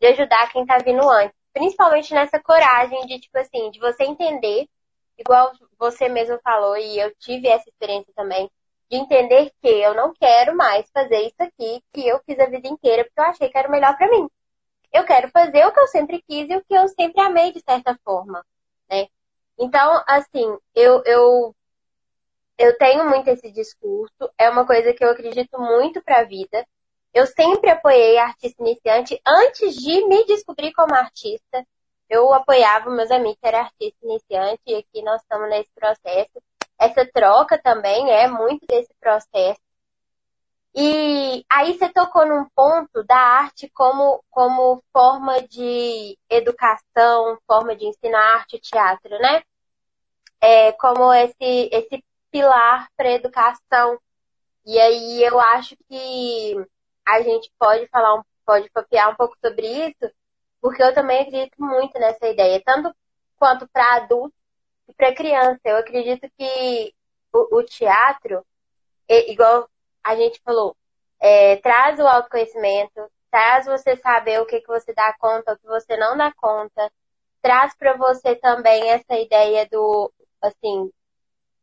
[0.01, 4.69] de ajudar quem está vindo antes, principalmente nessa coragem de tipo assim, de você entender,
[5.19, 8.51] igual você mesmo falou e eu tive essa experiência também,
[8.91, 12.69] de entender que eu não quero mais fazer isso aqui que eu fiz a vida
[12.69, 14.29] inteira porque eu achei que era o melhor para mim.
[14.93, 17.61] Eu quero fazer o que eu sempre quis e o que eu sempre amei de
[17.61, 18.45] certa forma,
[18.89, 19.09] né?
[19.59, 21.55] Então, assim, eu, eu,
[22.59, 26.67] eu tenho muito esse discurso, é uma coisa que eu acredito muito para a vida.
[27.17, 31.67] Eu sempre apoiei artista iniciante antes de me descobrir como artista.
[32.11, 36.43] Eu apoiava meus amigos que eram artistas iniciantes e aqui nós estamos nesse processo.
[36.79, 39.59] Essa troca também é muito desse processo.
[40.75, 47.87] E aí você tocou num ponto da arte como, como forma de educação, forma de
[47.87, 49.43] ensinar arte e teatro, né?
[50.39, 53.99] É, como esse, esse pilar para educação.
[54.67, 56.55] E aí eu acho que
[57.07, 60.13] a gente pode falar, pode papear um pouco sobre isso,
[60.61, 62.95] porque eu também acredito muito nessa ideia, tanto
[63.37, 64.39] quanto para adultos
[64.89, 65.61] e para criança.
[65.65, 66.95] Eu acredito que
[67.33, 68.45] o, o teatro,
[69.09, 69.69] igual
[70.03, 70.77] a gente falou,
[71.21, 75.67] é, traz o autoconhecimento, traz você saber o que, que você dá conta, o que
[75.67, 76.91] você não dá conta,
[77.43, 80.91] traz para você também essa ideia do, assim,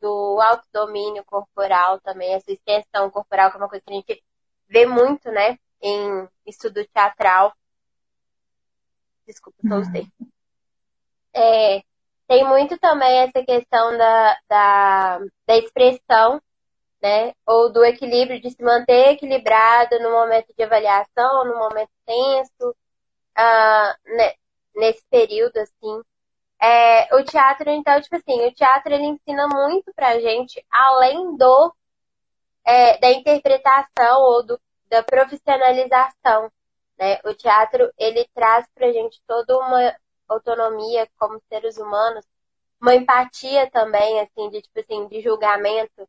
[0.02, 4.24] do autodomínio corporal também, essa extensão corporal, que é uma coisa que a gente
[4.74, 7.54] vê muito, né, em estudo teatral.
[9.28, 10.20] Desculpa, uhum.
[11.34, 11.84] É,
[12.28, 16.42] tem muito também essa questão da, da, da expressão
[17.04, 17.34] né?
[17.46, 22.70] Ou do equilíbrio, de se manter equilibrado no momento de avaliação, no momento tenso,
[23.38, 24.34] uh, né?
[24.74, 26.02] nesse período, assim.
[26.62, 31.76] É, o teatro, então, tipo assim, o teatro ele ensina muito pra gente, além do
[32.66, 34.60] é, da interpretação ou do,
[34.94, 36.52] da profissionalização,
[37.00, 37.20] né?
[37.26, 39.96] O teatro, ele traz pra gente toda uma
[40.28, 42.24] autonomia como seres humanos,
[42.80, 46.08] uma empatia também, assim, de, tipo assim, de julgamento,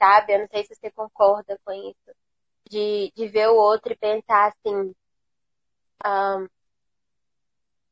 [0.00, 0.34] sabe?
[0.34, 2.16] Eu não sei se você concorda com isso.
[2.68, 4.92] De, de ver o outro e pensar assim,
[6.04, 6.48] um,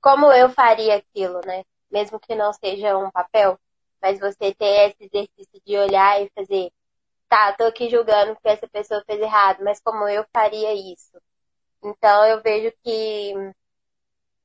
[0.00, 1.64] como eu faria aquilo, né?
[1.88, 3.56] Mesmo que não seja um papel,
[4.02, 6.72] mas você ter esse exercício de olhar e fazer,
[7.30, 11.16] tá, tô aqui julgando que essa pessoa fez errado, mas como eu faria isso?
[11.82, 13.32] Então eu vejo que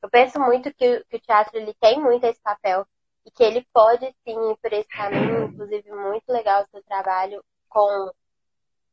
[0.01, 2.85] eu penso muito que, que o teatro ele tem muito esse papel
[3.25, 7.43] e que ele pode sim ir por esse caminho, inclusive muito legal o seu trabalho
[7.67, 8.11] com,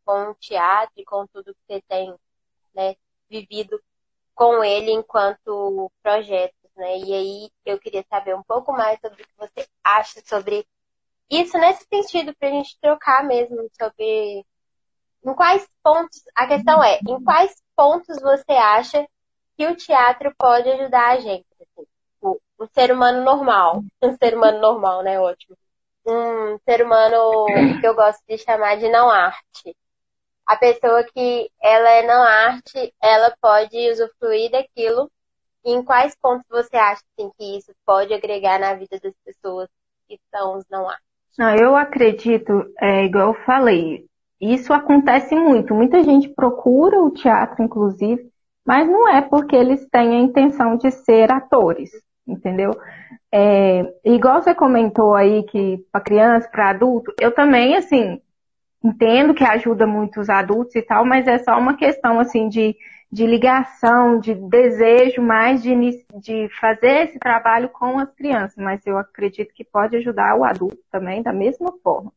[0.07, 2.15] com o teatro e com tudo que você tem
[2.75, 2.97] né,
[3.29, 3.79] vivido
[4.35, 6.99] com ele enquanto projetos, né?
[6.99, 10.67] E aí eu queria saber um pouco mais sobre o que você acha sobre
[11.41, 14.45] isso nesse sentido, para a gente trocar mesmo sobre
[15.25, 19.07] em quais pontos, a questão é, em quais pontos você acha
[19.57, 21.47] que o teatro pode ajudar a gente?
[21.61, 21.87] Assim,
[22.21, 25.19] o, o ser humano normal, um ser humano normal, né?
[25.19, 25.57] Ótimo.
[26.07, 27.47] Um ser humano
[27.81, 29.77] que eu gosto de chamar de não arte.
[30.47, 35.11] A pessoa que ela é não arte, ela pode usufruir daquilo.
[35.65, 39.69] E em quais pontos você acha assim, que isso pode agregar na vida das pessoas
[40.09, 41.12] que são os não arte?
[41.39, 44.05] Não, eu acredito, é, igual eu falei,
[44.41, 45.75] isso acontece muito.
[45.75, 48.29] Muita gente procura o teatro, inclusive,
[48.67, 51.91] mas não é porque eles têm a intenção de ser atores,
[52.27, 52.71] entendeu?
[53.33, 58.21] É, igual você comentou aí que para criança, para adulto, eu também, assim,
[58.85, 62.77] entendo que ajuda muito os adultos e tal, mas é só uma questão, assim, de,
[63.13, 65.75] de ligação, de desejo mais de,
[66.15, 70.79] de fazer esse trabalho com as crianças, mas eu acredito que pode ajudar o adulto
[70.91, 72.11] também da mesma forma.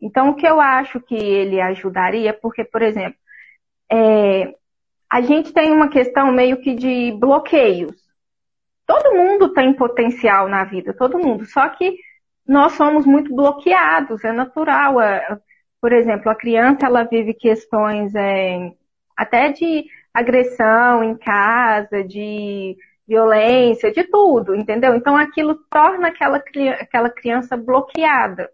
[0.00, 3.16] Então, o que eu acho que ele ajudaria, porque, por exemplo,
[3.88, 4.52] é,
[5.08, 7.94] a gente tem uma questão meio que de bloqueios.
[8.84, 11.44] Todo mundo tem potencial na vida, todo mundo.
[11.46, 11.96] Só que
[12.44, 14.96] nós somos muito bloqueados, é natural.
[15.80, 18.72] Por exemplo, a criança ela vive questões é,
[19.16, 24.94] até de agressão em casa, de violência, de tudo, entendeu?
[24.94, 26.42] Então aquilo torna aquela,
[26.78, 28.50] aquela criança bloqueada.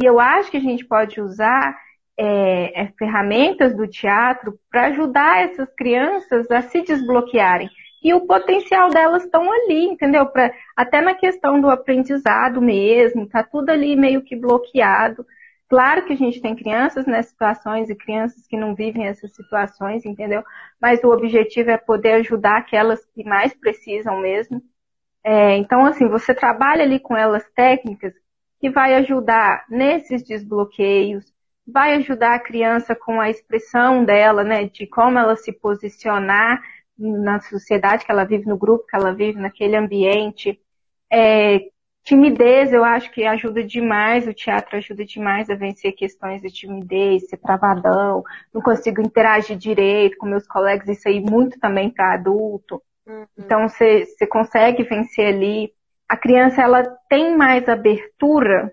[0.00, 1.76] E eu acho que a gente pode usar
[2.18, 7.68] é, é, ferramentas do teatro para ajudar essas crianças a se desbloquearem.
[8.02, 10.26] E o potencial delas estão ali, entendeu?
[10.26, 15.26] Pra, até na questão do aprendizado mesmo, tá tudo ali meio que bloqueado.
[15.68, 20.04] Claro que a gente tem crianças nessas situações e crianças que não vivem essas situações,
[20.06, 20.44] entendeu?
[20.80, 24.62] Mas o objetivo é poder ajudar aquelas que mais precisam mesmo.
[25.24, 28.14] É, então, assim, você trabalha ali com elas técnicas
[28.60, 31.32] que vai ajudar nesses desbloqueios,
[31.66, 36.62] vai ajudar a criança com a expressão dela, né, de como ela se posicionar
[36.98, 40.60] na sociedade que ela vive, no grupo que ela vive, naquele ambiente.
[41.12, 41.60] É,
[42.06, 47.28] timidez, eu acho que ajuda demais, o teatro ajuda demais a vencer questões de timidez,
[47.28, 48.22] ser travadão,
[48.54, 52.80] não consigo interagir direito com meus colegas, isso aí muito também para adulto.
[53.04, 53.26] Uhum.
[53.36, 55.72] Então você consegue vencer ali
[56.08, 58.72] a criança ela tem mais abertura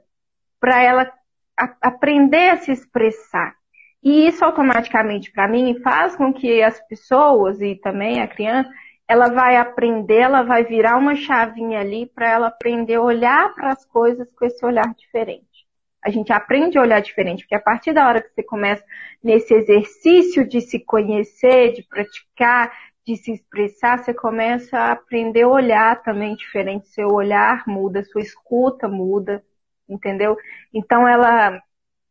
[0.60, 1.12] para ela
[1.60, 3.56] a, aprender a se expressar.
[4.04, 8.70] E isso automaticamente, para mim, faz com que as pessoas e também a criança,
[9.08, 13.72] ela vai aprender, ela vai virar uma chavinha ali para ela aprender a olhar para
[13.72, 15.66] as coisas com esse olhar diferente.
[16.04, 18.84] A gente aprende a olhar diferente, porque a partir da hora que você começa
[19.24, 22.72] nesse exercício de se conhecer, de praticar,
[23.06, 26.88] de se expressar, você começa a aprender a olhar também diferente.
[26.90, 29.44] Seu olhar muda, sua escuta muda,
[29.88, 30.38] entendeu?
[30.74, 31.62] Então ela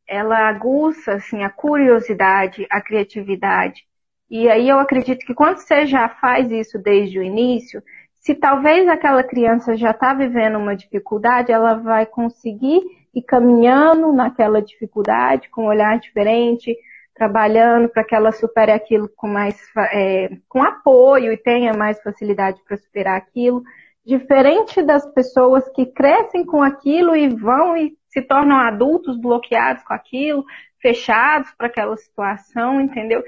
[0.06, 3.86] ela aguça assim a curiosidade, a criatividade.
[4.32, 7.82] E aí eu acredito que quando você já faz isso desde o início,
[8.14, 12.80] se talvez aquela criança já está vivendo uma dificuldade, ela vai conseguir
[13.14, 16.74] ir caminhando naquela dificuldade com um olhar diferente,
[17.14, 19.60] trabalhando para que ela supere aquilo com mais
[19.92, 23.62] é, com apoio e tenha mais facilidade para superar aquilo,
[24.02, 29.92] diferente das pessoas que crescem com aquilo e vão e se tornam adultos bloqueados com
[29.92, 30.42] aquilo,
[30.80, 33.22] fechados para aquela situação, entendeu?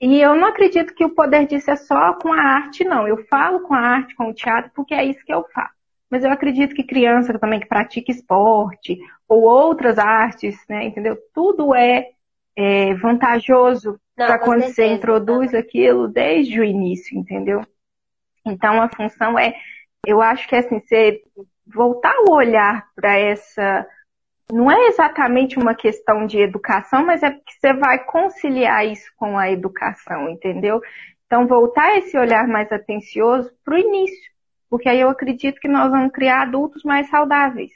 [0.00, 3.06] E eu não acredito que o poder disso é só com a arte, não.
[3.06, 5.74] Eu falo com a arte, com o teatro, porque é isso que eu faço.
[6.08, 8.98] mas eu acredito que criança também que pratica esporte
[9.28, 11.16] ou outras artes, né, entendeu?
[11.32, 12.08] Tudo é,
[12.56, 15.60] é vantajoso para quando certeza, você introduz não.
[15.60, 17.62] aquilo desde o início, entendeu?
[18.44, 19.54] Então a função é,
[20.06, 21.22] eu acho que é assim, você
[21.66, 23.86] voltar o olhar para essa
[24.52, 29.38] não é exatamente uma questão de educação, mas é porque você vai conciliar isso com
[29.38, 30.80] a educação, entendeu?
[31.26, 34.30] Então, voltar esse olhar mais atencioso para o início,
[34.68, 37.70] porque aí eu acredito que nós vamos criar adultos mais saudáveis,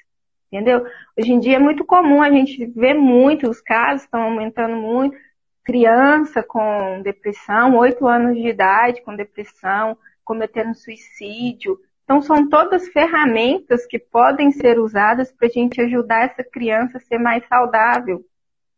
[0.51, 0.85] entendeu?
[1.19, 5.17] Hoje em dia é muito comum a gente ver muito, os casos estão aumentando muito,
[5.65, 11.79] criança com depressão, oito anos de idade com depressão, cometendo suicídio.
[12.05, 17.01] Então, são todas ferramentas que podem ser usadas para a gente ajudar essa criança a
[17.01, 18.25] ser mais saudável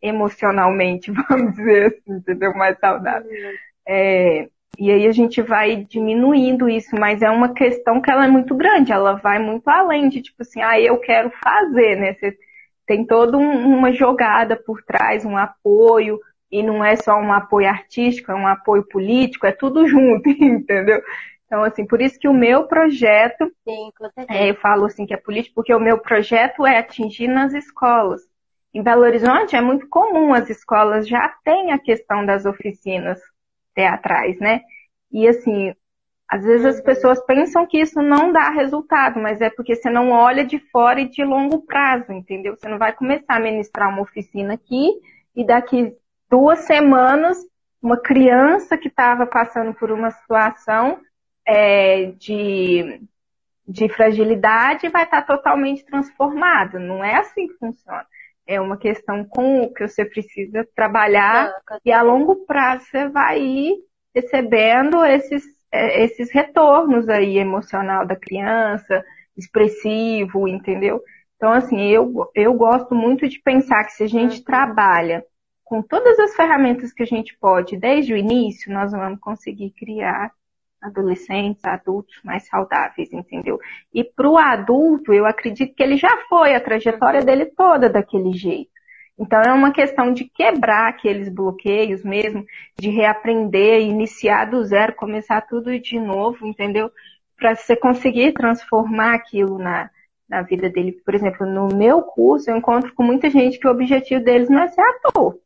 [0.00, 2.54] emocionalmente, vamos dizer assim, entendeu?
[2.54, 3.28] Mais saudável.
[3.86, 4.48] É,
[4.78, 8.54] e aí a gente vai diminuindo isso, mas é uma questão que ela é muito
[8.54, 12.14] grande, ela vai muito além de tipo assim, ah, eu quero fazer, né?
[12.14, 12.36] Você
[12.86, 16.20] tem toda um, uma jogada por trás, um apoio,
[16.50, 21.02] e não é só um apoio artístico, é um apoio político, é tudo junto, entendeu?
[21.46, 23.90] Então, assim, por isso que o meu projeto, Sim,
[24.28, 28.22] é, eu falo assim que é político, porque o meu projeto é atingir nas escolas.
[28.74, 33.20] Em Belo Horizonte é muito comum, as escolas já têm a questão das oficinas
[33.74, 34.62] teatrais, né?
[35.10, 35.72] E assim,
[36.28, 36.84] às vezes as uhum.
[36.84, 41.00] pessoas pensam que isso não dá resultado, mas é porque você não olha de fora
[41.00, 42.56] e de longo prazo, entendeu?
[42.56, 44.90] Você não vai começar a ministrar uma oficina aqui
[45.34, 45.94] e daqui
[46.28, 47.38] duas semanas
[47.80, 50.98] uma criança que estava passando por uma situação
[51.46, 53.00] é, de,
[53.66, 56.78] de fragilidade vai estar tá totalmente transformada.
[56.78, 58.04] Não é assim que funciona.
[58.46, 63.08] É uma questão com o que você precisa trabalhar não, e a longo prazo você
[63.08, 63.76] vai ir
[64.14, 69.04] recebendo esses, é, esses retornos aí emocional da criança,
[69.36, 71.02] expressivo, entendeu?
[71.36, 74.44] Então, assim, eu, eu gosto muito de pensar que se a gente uhum.
[74.44, 75.24] trabalha
[75.62, 80.32] com todas as ferramentas que a gente pode desde o início, nós vamos conseguir criar
[80.82, 83.58] adolescentes, adultos mais saudáveis, entendeu?
[83.92, 88.32] E para o adulto, eu acredito que ele já foi a trajetória dele toda daquele
[88.32, 88.70] jeito.
[89.18, 92.44] Então é uma questão de quebrar aqueles bloqueios mesmo,
[92.78, 96.90] de reaprender, iniciar do zero, começar tudo de novo, entendeu?
[97.36, 99.90] Para você conseguir transformar aquilo na,
[100.28, 100.92] na vida dele.
[100.92, 104.60] Por exemplo, no meu curso, eu encontro com muita gente que o objetivo deles não
[104.60, 105.38] é ser ator,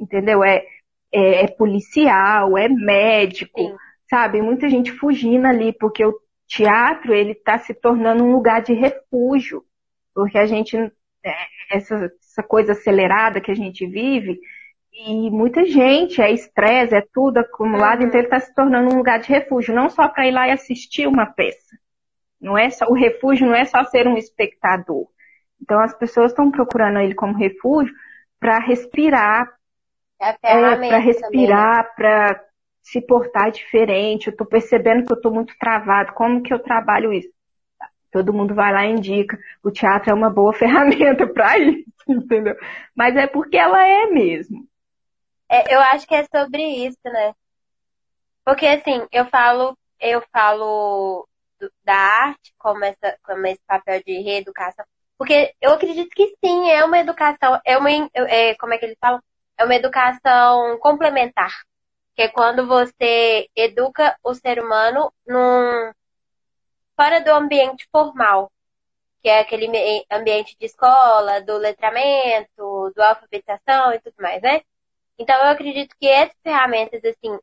[0.00, 0.42] entendeu?
[0.42, 0.64] É,
[1.12, 3.76] é, é policial, é médico, Sim
[4.08, 4.42] sabe?
[4.42, 9.64] Muita gente fugindo ali, porque o teatro, ele está se tornando um lugar de refúgio,
[10.14, 11.34] porque a gente, é,
[11.70, 14.40] essa, essa coisa acelerada que a gente vive,
[14.92, 18.06] e muita gente, é estresse, é tudo acumulado, uhum.
[18.06, 20.52] então ele está se tornando um lugar de refúgio, não só para ir lá e
[20.52, 21.76] assistir uma peça.
[22.40, 25.06] Não é só, o refúgio não é só ser um espectador.
[25.60, 27.92] Então as pessoas estão procurando ele como refúgio
[28.38, 29.50] para respirar,
[30.20, 32.42] é, é para respirar, para
[32.86, 37.12] se portar diferente, eu estou percebendo que eu estou muito travado, como que eu trabalho
[37.12, 37.28] isso?
[38.12, 42.56] Todo mundo vai lá e indica, o teatro é uma boa ferramenta para isso, entendeu?
[42.94, 44.68] Mas é porque ela é mesmo.
[45.48, 47.34] É, eu acho que é sobre isso, né?
[48.44, 51.28] Porque assim, eu falo, eu falo
[51.58, 54.84] do, da arte como, essa, como esse papel de reeducação.
[55.18, 58.98] Porque eu acredito que sim, é uma educação, é uma, é, como é que eles
[59.00, 59.20] falam?
[59.58, 61.50] É uma educação complementar
[62.16, 65.92] que é quando você educa o ser humano num
[66.96, 68.50] fora do ambiente formal,
[69.22, 69.68] que é aquele
[70.10, 74.62] ambiente de escola, do letramento, do alfabetização e tudo mais, né?
[75.18, 77.38] Então eu acredito que essas ferramentas, assim,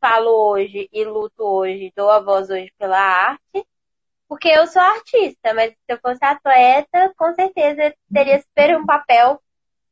[0.00, 3.66] falo hoje e luto hoje, dou a voz hoje pela arte,
[4.28, 9.40] porque eu sou artista, mas se eu fosse atleta, com certeza teria super um papel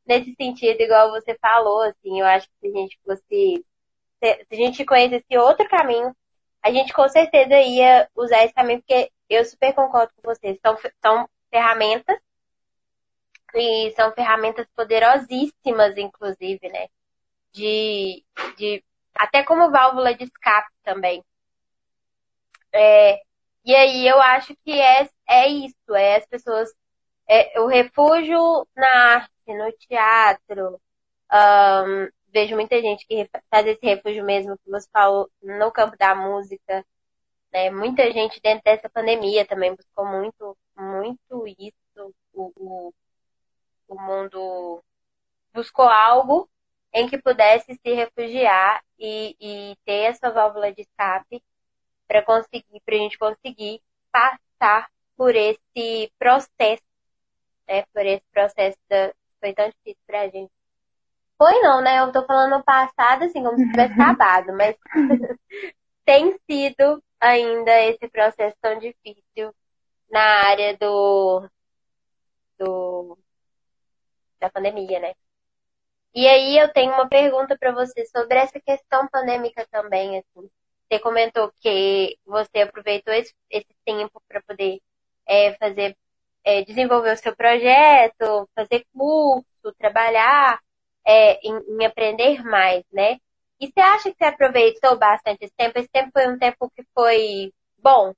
[0.06, 3.64] nesse sentido, igual você falou, assim, eu acho que se a gente fosse
[4.22, 6.14] se, a gente conhece esse outro caminho,
[6.62, 10.58] a gente com certeza ia usar esse caminho, porque eu super concordo com vocês.
[10.60, 12.18] São, são ferramentas
[13.54, 16.88] e são ferramentas poderosíssimas, inclusive, né?
[17.52, 18.24] De,
[18.56, 21.24] de até como válvula de escape também.
[22.72, 23.20] É,
[23.64, 26.70] e aí eu acho que é, é isso, é as pessoas,
[27.28, 30.80] é, o refúgio na arte, no teatro,
[31.32, 36.14] um, vejo muita gente que faz esse refúgio mesmo que você falou no campo da
[36.14, 36.84] música.
[37.50, 37.70] Né?
[37.70, 42.14] Muita gente dentro dessa pandemia também buscou muito, muito isso.
[42.34, 42.94] O, o,
[43.88, 44.84] o mundo
[45.54, 46.46] buscou algo
[46.92, 51.42] em que pudesse se refugiar e, e ter essa válvula de escape
[52.06, 53.82] para conseguir, para a gente conseguir
[54.12, 56.82] passar por esse processo,
[57.66, 57.82] né?
[57.94, 59.14] Por esse processo da...
[59.40, 60.55] foi tão difícil pra gente.
[61.38, 62.00] Foi não, né?
[62.00, 64.76] Eu tô falando no passado, assim, como se tivesse acabado, mas
[66.04, 69.54] tem sido ainda esse processo tão difícil
[70.10, 71.48] na área do,
[72.58, 73.18] do
[74.40, 75.14] da pandemia, né?
[76.14, 80.48] E aí eu tenho uma pergunta para você sobre essa questão pandêmica também, assim.
[80.88, 84.80] Você comentou que você aproveitou esse, esse tempo para poder
[85.26, 85.96] é, fazer,
[86.44, 90.60] é, desenvolver o seu projeto, fazer curso, trabalhar
[91.06, 93.18] é, em, em, aprender mais, né?
[93.60, 95.78] E você acha que você aproveitou bastante esse tempo?
[95.78, 98.12] Esse tempo foi um tempo que foi bom?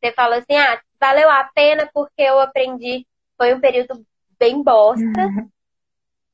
[0.00, 3.06] Você falou assim, ah, valeu a pena porque eu aprendi.
[3.38, 4.04] Foi um período
[4.38, 5.48] bem bosta, uhum.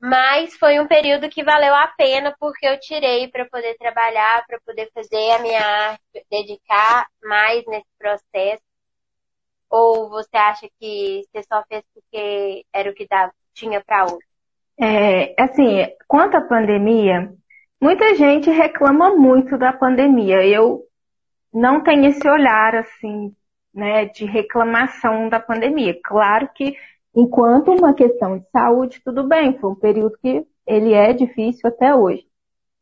[0.00, 4.58] Mas foi um período que valeu a pena porque eu tirei para poder trabalhar, para
[4.64, 8.62] poder fazer a minha arte, dedicar mais nesse processo.
[9.68, 14.29] Ou você acha que você só fez porque era o que dava, tinha para hoje?
[14.80, 17.32] É, assim, quanto à pandemia,
[17.80, 20.44] muita gente reclama muito da pandemia.
[20.46, 20.82] Eu
[21.52, 23.34] não tenho esse olhar assim,
[23.74, 25.98] né, de reclamação da pandemia.
[26.02, 26.76] Claro que
[27.14, 31.94] Enquanto uma questão de saúde, tudo bem, foi um período que ele é difícil até
[31.94, 32.24] hoje.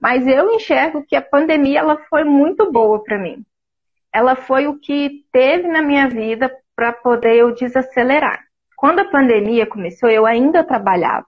[0.01, 3.45] Mas eu enxergo que a pandemia ela foi muito boa para mim.
[4.13, 8.45] Ela foi o que teve na minha vida para poder eu desacelerar.
[8.77, 11.27] Quando a pandemia começou, eu ainda trabalhava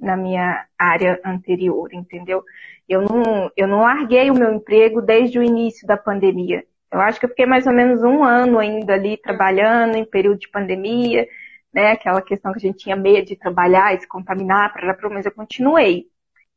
[0.00, 2.42] na minha área anterior, entendeu?
[2.88, 6.64] Eu não, eu não larguei o meu emprego desde o início da pandemia.
[6.90, 10.40] Eu acho que eu fiquei mais ou menos um ano ainda ali trabalhando em período
[10.40, 11.28] de pandemia
[11.72, 11.92] né?
[11.92, 14.72] Aquela questão que a gente tinha medo de trabalhar e se contaminar,
[15.10, 16.06] mas eu continuei.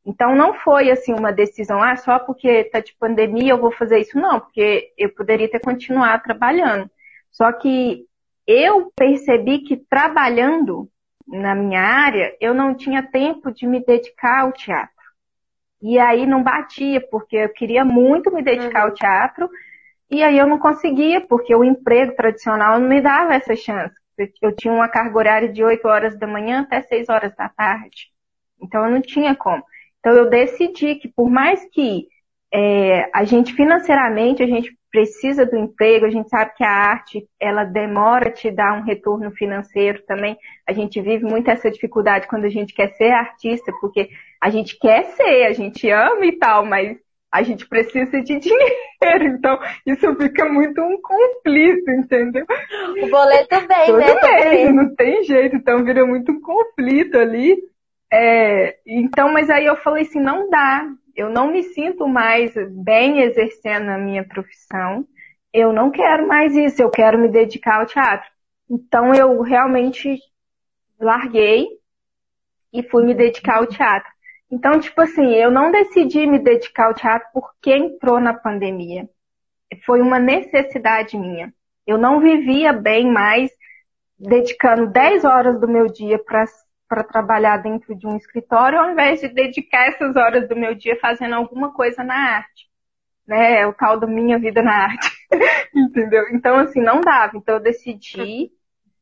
[0.04, 4.00] Então não foi assim uma decisão, ah, só porque tá de pandemia eu vou fazer
[4.00, 6.90] isso, não, porque eu poderia ter continuado trabalhando.
[7.30, 8.06] Só que
[8.46, 10.90] eu percebi que trabalhando
[11.26, 14.94] na minha área, eu não tinha tempo de me dedicar ao teatro.
[15.82, 18.88] E aí não batia, porque eu queria muito me dedicar uhum.
[18.88, 19.50] ao teatro,
[20.10, 23.94] e aí eu não conseguia, porque o emprego tradicional não me dava essa chance.
[24.40, 28.12] Eu tinha uma carga horária de 8 horas da manhã até 6 horas da tarde.
[28.62, 29.62] Então eu não tinha como.
[29.98, 32.06] Então eu decidi que por mais que
[32.54, 37.26] é, a gente financeiramente, a gente precisa do emprego, a gente sabe que a arte,
[37.40, 40.38] ela demora a te dar um retorno financeiro também.
[40.64, 44.08] A gente vive muito essa dificuldade quando a gente quer ser artista, porque
[44.40, 46.96] a gente quer ser, a gente ama e tal, mas
[47.32, 52.46] a gente precisa de dinheiro, então isso fica muito um conflito, entendeu?
[53.02, 54.44] O boleto vem, Tudo né?
[54.44, 57.58] Bem, não tem jeito, então vira muito um conflito ali.
[58.12, 60.86] É, então, mas aí eu falei assim, não dá,
[61.16, 65.06] eu não me sinto mais bem exercendo a minha profissão,
[65.52, 68.28] eu não quero mais isso, eu quero me dedicar ao teatro.
[68.68, 70.18] Então eu realmente
[70.98, 71.68] larguei
[72.72, 74.10] e fui me dedicar ao teatro.
[74.50, 79.08] Então, tipo assim, eu não decidi me dedicar ao teatro porque entrou na pandemia.
[79.84, 81.52] Foi uma necessidade minha.
[81.86, 83.50] Eu não vivia bem mais
[84.18, 86.44] dedicando 10 horas do meu dia para
[87.10, 91.34] trabalhar dentro de um escritório, ao invés de dedicar essas horas do meu dia fazendo
[91.34, 92.68] alguma coisa na arte.
[93.26, 93.60] Né?
[93.60, 95.10] É o tal da minha vida na arte.
[95.74, 96.24] Entendeu?
[96.32, 97.36] Então, assim, não dava.
[97.36, 98.52] Então, eu decidi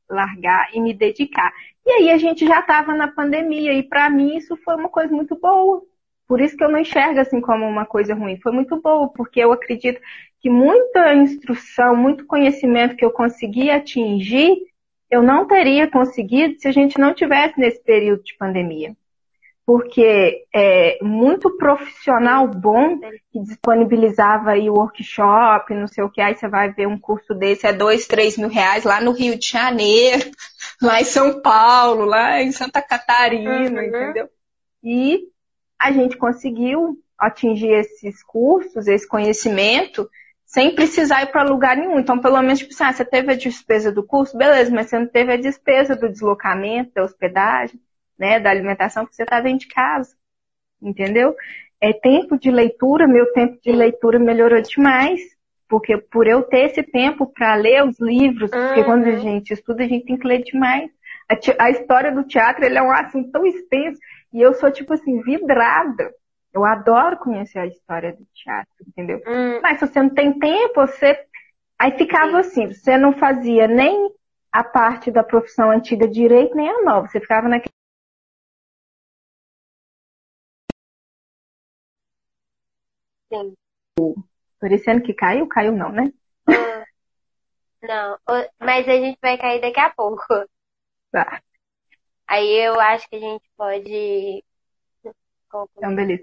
[0.08, 1.52] largar e me dedicar.
[1.84, 5.12] E aí a gente já estava na pandemia e para mim isso foi uma coisa
[5.12, 5.82] muito boa.
[6.28, 8.38] Por isso que eu não enxergo assim como uma coisa ruim.
[8.40, 10.00] Foi muito boa, porque eu acredito
[10.40, 14.56] que muita instrução, muito conhecimento que eu consegui atingir,
[15.12, 18.96] eu não teria conseguido se a gente não tivesse nesse período de pandemia
[19.64, 22.98] porque é muito profissional bom
[23.30, 27.32] que disponibilizava aí o workshop, não sei o que, aí você vai ver um curso
[27.32, 30.30] desse, é dois, três mil reais lá no Rio de Janeiro,
[30.82, 33.86] lá em São Paulo, lá em Santa Catarina, uhum.
[33.86, 34.28] entendeu?
[34.82, 35.28] E
[35.80, 40.08] a gente conseguiu atingir esses cursos, esse conhecimento,
[40.52, 41.98] sem precisar ir para lugar nenhum.
[41.98, 44.98] Então, pelo menos, tipo assim, ah, você teve a despesa do curso, beleza, mas você
[44.98, 47.80] não teve a despesa do deslocamento, da hospedagem
[48.18, 50.14] né, da alimentação, porque você está dentro de casa,
[50.80, 51.34] entendeu?
[51.80, 55.20] É tempo de leitura, meu tempo de leitura melhorou demais,
[55.68, 58.66] porque por eu ter esse tempo para ler os livros, uhum.
[58.66, 60.90] porque quando a gente estuda, a gente tem que ler demais.
[61.28, 63.98] A, a história do teatro, ele é um assunto tão extenso,
[64.32, 66.12] e eu sou, tipo assim, vidrada.
[66.52, 69.22] Eu adoro conhecer a história do teatro, entendeu?
[69.26, 69.60] Uhum.
[69.62, 71.26] Mas se você não tem tempo, você.
[71.78, 74.12] Aí ficava assim, você não fazia nem
[74.52, 77.08] a parte da profissão antiga direito, nem a nova.
[77.08, 77.72] Você ficava naquele
[83.32, 83.54] Sim.
[84.60, 86.12] Parecendo que caiu, caiu não, né?
[86.48, 86.84] Ah.
[87.82, 88.18] Não,
[88.60, 90.22] mas a gente vai cair daqui a pouco.
[91.10, 91.42] Tá.
[92.28, 94.44] Aí eu acho que a gente pode.
[95.76, 96.22] Então, beleza.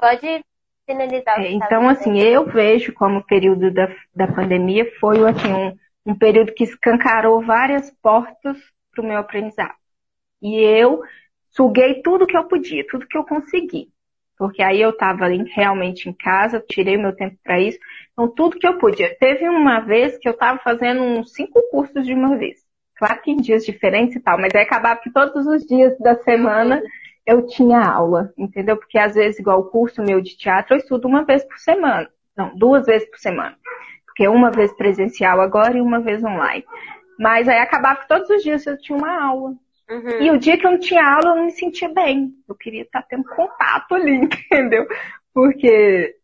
[0.00, 0.44] Pode
[0.86, 1.40] finalizar.
[1.40, 5.76] É, então, assim, eu vejo como o período da, da pandemia foi assim, um,
[6.06, 8.56] um período que escancarou várias portas
[8.92, 9.74] para o meu aprendizado.
[10.42, 11.02] E eu
[11.50, 13.88] suguei tudo que eu podia, tudo que eu consegui.
[14.38, 17.78] Porque aí eu estava realmente em casa, tirei meu tempo para isso.
[18.12, 19.14] Então, tudo que eu podia.
[19.18, 22.58] Teve uma vez que eu estava fazendo uns cinco cursos de uma vez.
[22.96, 26.16] Claro que em dias diferentes e tal, mas aí acabava que todos os dias da
[26.22, 26.82] semana
[27.30, 28.76] eu tinha aula, entendeu?
[28.76, 32.10] Porque às vezes, igual o curso meu de teatro, eu estudo uma vez por semana.
[32.36, 33.56] Não, duas vezes por semana.
[34.06, 36.64] Porque uma vez presencial agora e uma vez online.
[37.18, 39.54] Mas aí acabava que todos os dias eu tinha uma aula.
[39.88, 40.22] Uhum.
[40.22, 42.32] E o dia que eu não tinha aula, eu não me sentia bem.
[42.48, 44.86] Eu queria estar tendo contato ali, entendeu?
[45.32, 46.16] Porque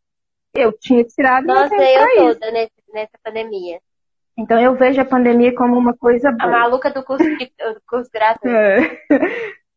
[0.55, 3.79] eu tinha tirado Nossa, meu tempo eu toda nesse, nessa pandemia.
[4.39, 6.45] Então eu vejo a pandemia como uma coisa boa.
[6.45, 8.49] A maluca do curso, de, do curso gratuito.
[8.49, 9.03] É.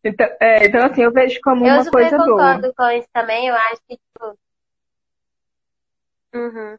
[0.04, 2.28] Então, é, então, assim, eu vejo como eu uma coisa boa.
[2.28, 4.39] Eu concordo com isso também, eu acho que, tipo...
[6.34, 6.78] Uhum.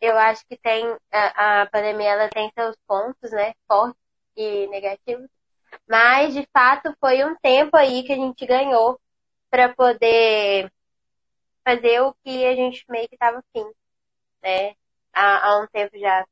[0.00, 4.00] Eu acho que tem, a, a pandemia, ela tem seus pontos, né, fortes
[4.36, 5.28] e negativos,
[5.88, 9.00] mas, de fato, foi um tempo aí que a gente ganhou
[9.50, 10.70] para poder
[11.64, 13.70] fazer o que a gente meio que estava afim,
[14.42, 14.74] né,
[15.12, 16.24] há, há um tempo já,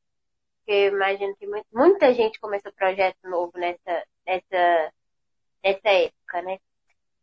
[0.67, 4.93] que eu imagino que muita gente começou projeto novo nessa, nessa
[5.65, 6.59] nessa época, né?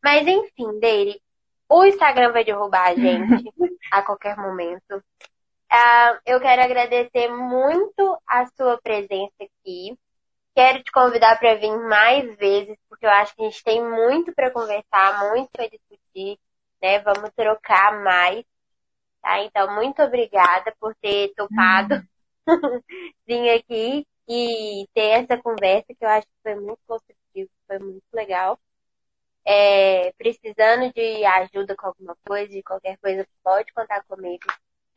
[0.04, 1.22] Mas enfim, Deire,
[1.70, 3.54] o Instagram vai derrubar a gente
[3.92, 4.98] a qualquer momento.
[5.72, 9.98] Uh, eu quero agradecer muito a sua presença aqui.
[10.54, 14.34] Quero te convidar para vir mais vezes, porque eu acho que a gente tem muito
[14.34, 16.38] para conversar, muito para discutir,
[16.82, 17.00] né?
[17.00, 18.44] Vamos trocar mais,
[19.22, 19.42] tá?
[19.44, 22.04] Então, muito obrigada por ter topado
[22.46, 22.82] uhum.
[23.26, 27.21] vir aqui e ter essa conversa que eu acho que foi muito construtiva
[27.68, 28.60] foi muito legal.
[29.46, 34.46] É, precisando de ajuda com alguma coisa, de qualquer coisa, pode contar comigo.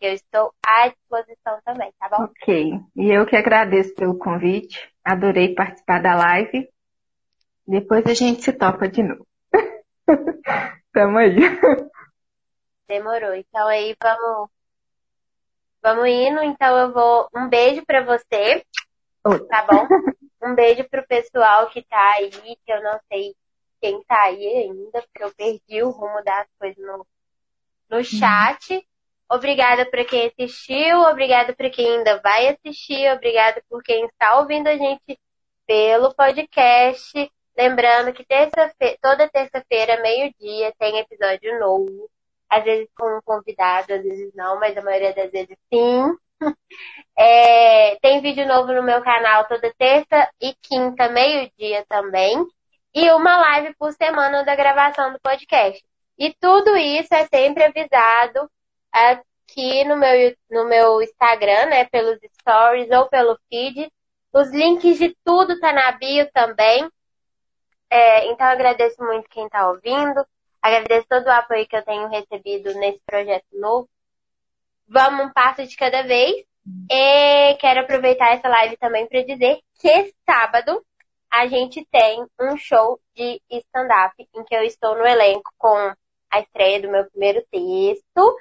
[0.00, 2.24] Eu estou à disposição também, tá bom?
[2.24, 2.72] Ok.
[2.96, 4.92] E eu que agradeço pelo convite.
[5.02, 6.68] Adorei participar da live.
[7.66, 9.26] Depois a gente se topa de novo.
[10.92, 11.36] Tamo aí.
[12.86, 13.34] Demorou.
[13.34, 14.50] Então aí vamos
[15.82, 16.42] vamos indo.
[16.42, 18.62] Então eu vou um beijo para você.
[19.48, 19.88] Tá bom?
[20.44, 23.34] Um beijo pro pessoal que tá aí, que eu não sei
[23.80, 27.06] quem tá aí ainda, porque eu perdi o rumo das coisas no,
[27.88, 28.04] no uhum.
[28.04, 28.86] chat.
[29.30, 34.68] Obrigada para quem assistiu, obrigada para quem ainda vai assistir, obrigada por quem está ouvindo
[34.68, 35.18] a gente
[35.66, 37.30] pelo podcast.
[37.56, 38.70] Lembrando que terça
[39.00, 42.10] toda terça-feira, meio-dia, tem episódio novo.
[42.48, 46.16] Às vezes com um convidado, às vezes não, mas a maioria das vezes sim.
[47.16, 52.44] É, tem vídeo novo no meu canal toda terça e quinta, meio-dia também.
[52.92, 55.80] E uma live por semana da gravação do podcast.
[56.18, 58.50] E tudo isso é sempre avisado
[58.92, 61.84] aqui no meu, no meu Instagram, né?
[61.86, 63.90] Pelos stories ou pelo feed.
[64.32, 66.88] Os links de tudo tá na bio também.
[67.90, 70.26] É, então agradeço muito quem tá ouvindo.
[70.60, 73.88] Agradeço todo o apoio que eu tenho recebido nesse projeto novo.
[74.86, 76.44] Vamos um passo de cada vez.
[76.90, 80.82] E quero aproveitar essa live também para dizer que sábado
[81.30, 85.92] a gente tem um show de stand-up em que eu estou no elenco com
[86.30, 88.36] a estreia do meu primeiro texto.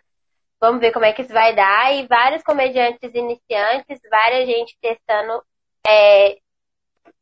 [0.59, 1.93] Vamos ver como é que isso vai dar.
[1.93, 5.43] E vários comediantes iniciantes, várias gente testando
[5.85, 6.37] é,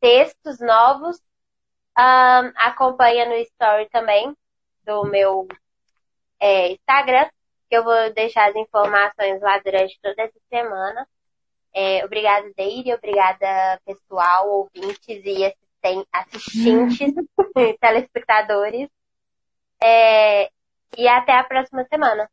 [0.00, 1.20] textos novos.
[1.98, 4.34] Um, acompanha no story também
[4.84, 5.48] do meu
[6.38, 7.28] é, Instagram
[7.72, 11.08] que eu vou deixar as informações lá durante toda essa semana.
[11.74, 15.54] É, obrigada, Deire, obrigada, pessoal, ouvintes e
[16.12, 17.14] assistentes,
[17.80, 18.90] telespectadores.
[19.82, 20.50] É,
[20.98, 22.28] e até a próxima semana.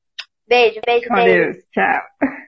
[0.46, 1.62] Beijo, beijo, beijo.
[1.72, 2.40] Tchau.